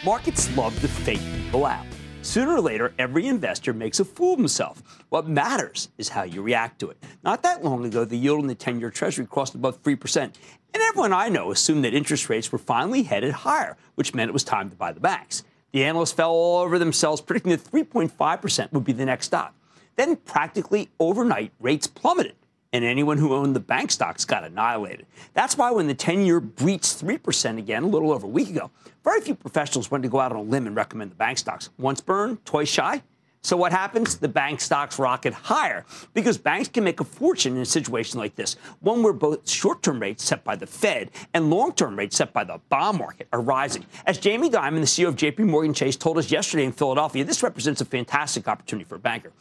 [0.03, 1.85] Markets love to fake people out.
[2.23, 4.83] Sooner or later, every investor makes a fool of himself.
[5.09, 7.03] What matters is how you react to it.
[7.23, 10.35] Not that long ago, the yield on the 10 year Treasury crossed above 3%, and
[10.83, 14.43] everyone I know assumed that interest rates were finally headed higher, which meant it was
[14.43, 15.43] time to buy the banks.
[15.71, 19.55] The analysts fell all over themselves, predicting that 3.5% would be the next stop.
[19.95, 22.35] Then, practically overnight, rates plummeted
[22.73, 25.05] and anyone who owned the bank stocks got annihilated.
[25.33, 28.71] That's why when the 10 year breached 3% again a little over a week ago,
[29.03, 31.69] very few professionals went to go out on a limb and recommend the bank stocks.
[31.77, 33.01] Once burned, twice shy.
[33.43, 34.17] So what happens?
[34.17, 38.35] The bank stocks rocket higher because banks can make a fortune in a situation like
[38.35, 42.43] this, one where both short-term rates set by the Fed and long-term rates set by
[42.43, 43.83] the bond market are rising.
[44.05, 47.41] As Jamie Dimon, the CEO of JP Morgan Chase, told us yesterday in Philadelphia, this
[47.41, 49.31] represents a fantastic opportunity for a banker.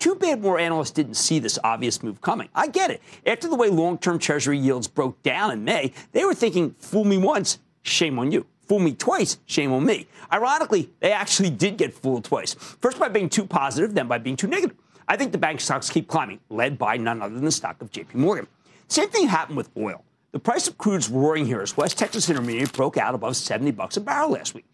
[0.00, 2.48] Too bad more analysts didn't see this obvious move coming.
[2.54, 3.02] I get it.
[3.26, 7.18] After the way long-term Treasury yields broke down in May, they were thinking, "Fool me
[7.18, 10.06] once, shame on you." Fool me twice, shame on me.
[10.32, 12.54] Ironically, they actually did get fooled twice.
[12.54, 14.76] First by being too positive, then by being too negative.
[15.06, 17.90] I think the bank stocks keep climbing, led by none other than the stock of
[17.90, 18.46] JP Morgan.
[18.88, 20.04] Same thing happened with oil.
[20.32, 23.96] The price of crude's roaring here as West Texas Intermediate broke out above 70 bucks
[23.96, 24.64] a barrel last week.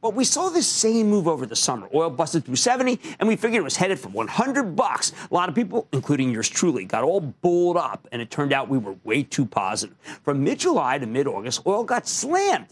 [0.00, 1.88] But we saw this same move over the summer.
[1.94, 5.12] Oil busted through 70, and we figured it was headed for 100 bucks.
[5.30, 8.68] A lot of people, including yours truly, got all bulled up, and it turned out
[8.68, 9.96] we were way too positive.
[10.22, 12.68] From mid-July to mid-August, oil got slammed.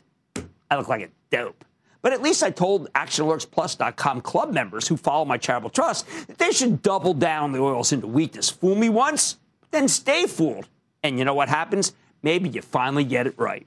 [0.70, 1.64] I look like a dope.
[2.02, 6.50] But at least I told ActionAlertsPlus.com club members who follow my charitable trust that they
[6.50, 8.50] should double down the oils into weakness.
[8.50, 9.38] Fool me once,
[9.70, 10.68] then stay fooled.
[11.04, 11.92] And you know what happens?
[12.22, 13.66] Maybe you finally get it right.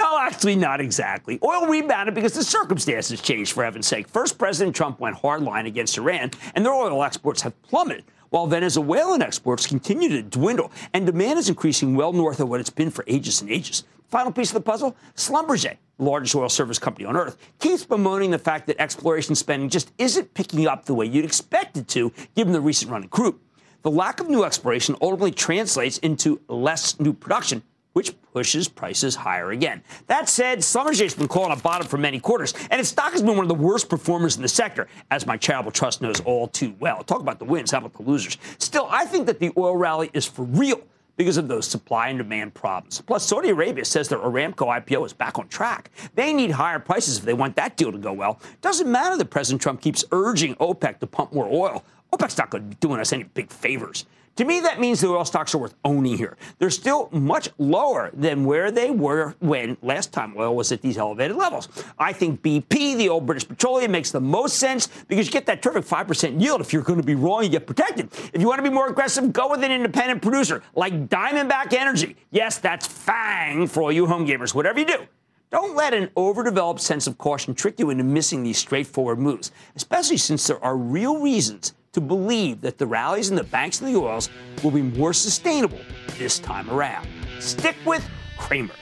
[0.00, 1.40] No, actually, not exactly.
[1.42, 4.06] Oil rebounded because the circumstances changed, for heaven's sake.
[4.08, 9.22] First, President Trump went hardline against Iran, and their oil exports have plummeted, while Venezuelan
[9.22, 13.04] exports continue to dwindle, and demand is increasing well north of what it's been for
[13.08, 13.84] ages and ages.
[14.08, 18.30] Final piece of the puzzle Schlumberger, the largest oil service company on earth, keeps bemoaning
[18.30, 22.12] the fact that exploration spending just isn't picking up the way you'd expect it to,
[22.36, 23.34] given the recent run in crude.
[23.82, 27.62] The lack of new exploration ultimately translates into less new production,
[27.92, 29.82] which pushes prices higher again.
[30.06, 33.36] That said, Schlumberger's been calling a bottom for many quarters, and its stock has been
[33.36, 36.74] one of the worst performers in the sector, as my charitable trust knows all too
[36.78, 37.02] well.
[37.02, 38.38] Talk about the wins, how about the losers?
[38.58, 40.80] Still, I think that the oil rally is for real
[41.16, 43.00] because of those supply and demand problems.
[43.00, 45.90] Plus, Saudi Arabia says their Aramco IPO is back on track.
[46.14, 48.40] They need higher prices if they want that deal to go well.
[48.60, 51.84] Doesn't matter that President Trump keeps urging OPEC to pump more oil.
[52.12, 54.06] OPEC's not going to be doing us any big favors.
[54.38, 56.36] To me, that means the oil stocks are worth owning here.
[56.60, 60.96] They're still much lower than where they were when last time oil was at these
[60.96, 61.68] elevated levels.
[61.98, 65.60] I think BP, the old British Petroleum, makes the most sense because you get that
[65.60, 66.60] terrific 5% yield.
[66.60, 68.12] If you're going to be wrong, you get protected.
[68.32, 72.14] If you want to be more aggressive, go with an independent producer like Diamondback Energy.
[72.30, 74.54] Yes, that's FANG for all you home gamers.
[74.54, 75.08] Whatever you do,
[75.50, 80.16] don't let an overdeveloped sense of caution trick you into missing these straightforward moves, especially
[80.16, 83.98] since there are real reasons to believe that the rallies in the banks and the
[83.98, 84.30] oils
[84.62, 85.80] will be more sustainable
[86.16, 87.08] this time around.
[87.40, 88.72] Stick with Cramer.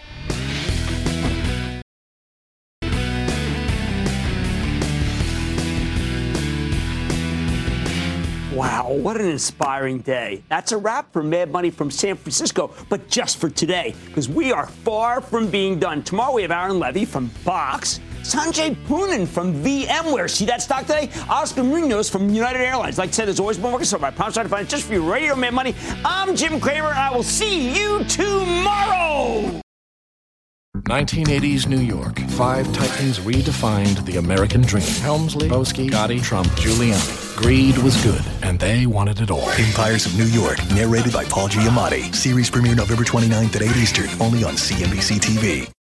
[8.52, 10.42] Wow, what an inspiring day.
[10.48, 14.52] That's a wrap for Mad Money from San Francisco, but just for today, because we
[14.52, 16.02] are far from being done.
[16.02, 18.00] Tomorrow we have Aaron Levie from Box.
[18.26, 20.28] Sanjay Poonen from VMware.
[20.28, 21.10] See that stock today?
[21.28, 22.98] Oscar Munoz from United Airlines.
[22.98, 24.94] Like I said, there's always more market, so I promise to find it just for
[24.94, 25.12] you.
[25.12, 25.74] Radio Mad Money.
[26.04, 29.60] I'm Jim Cramer, and I will see you tomorrow.
[30.88, 32.18] 1980s New York.
[32.30, 34.86] Five titans redefined the American dream.
[35.00, 37.36] Helmsley, Boesky, Gotti, Trump, Giuliani.
[37.36, 39.50] Greed was good, and they wanted it all.
[39.50, 42.14] Empires of New York, narrated by Paul Giamatti.
[42.14, 45.68] Series premiere November 29th at 8 Eastern, only on CNBC TV.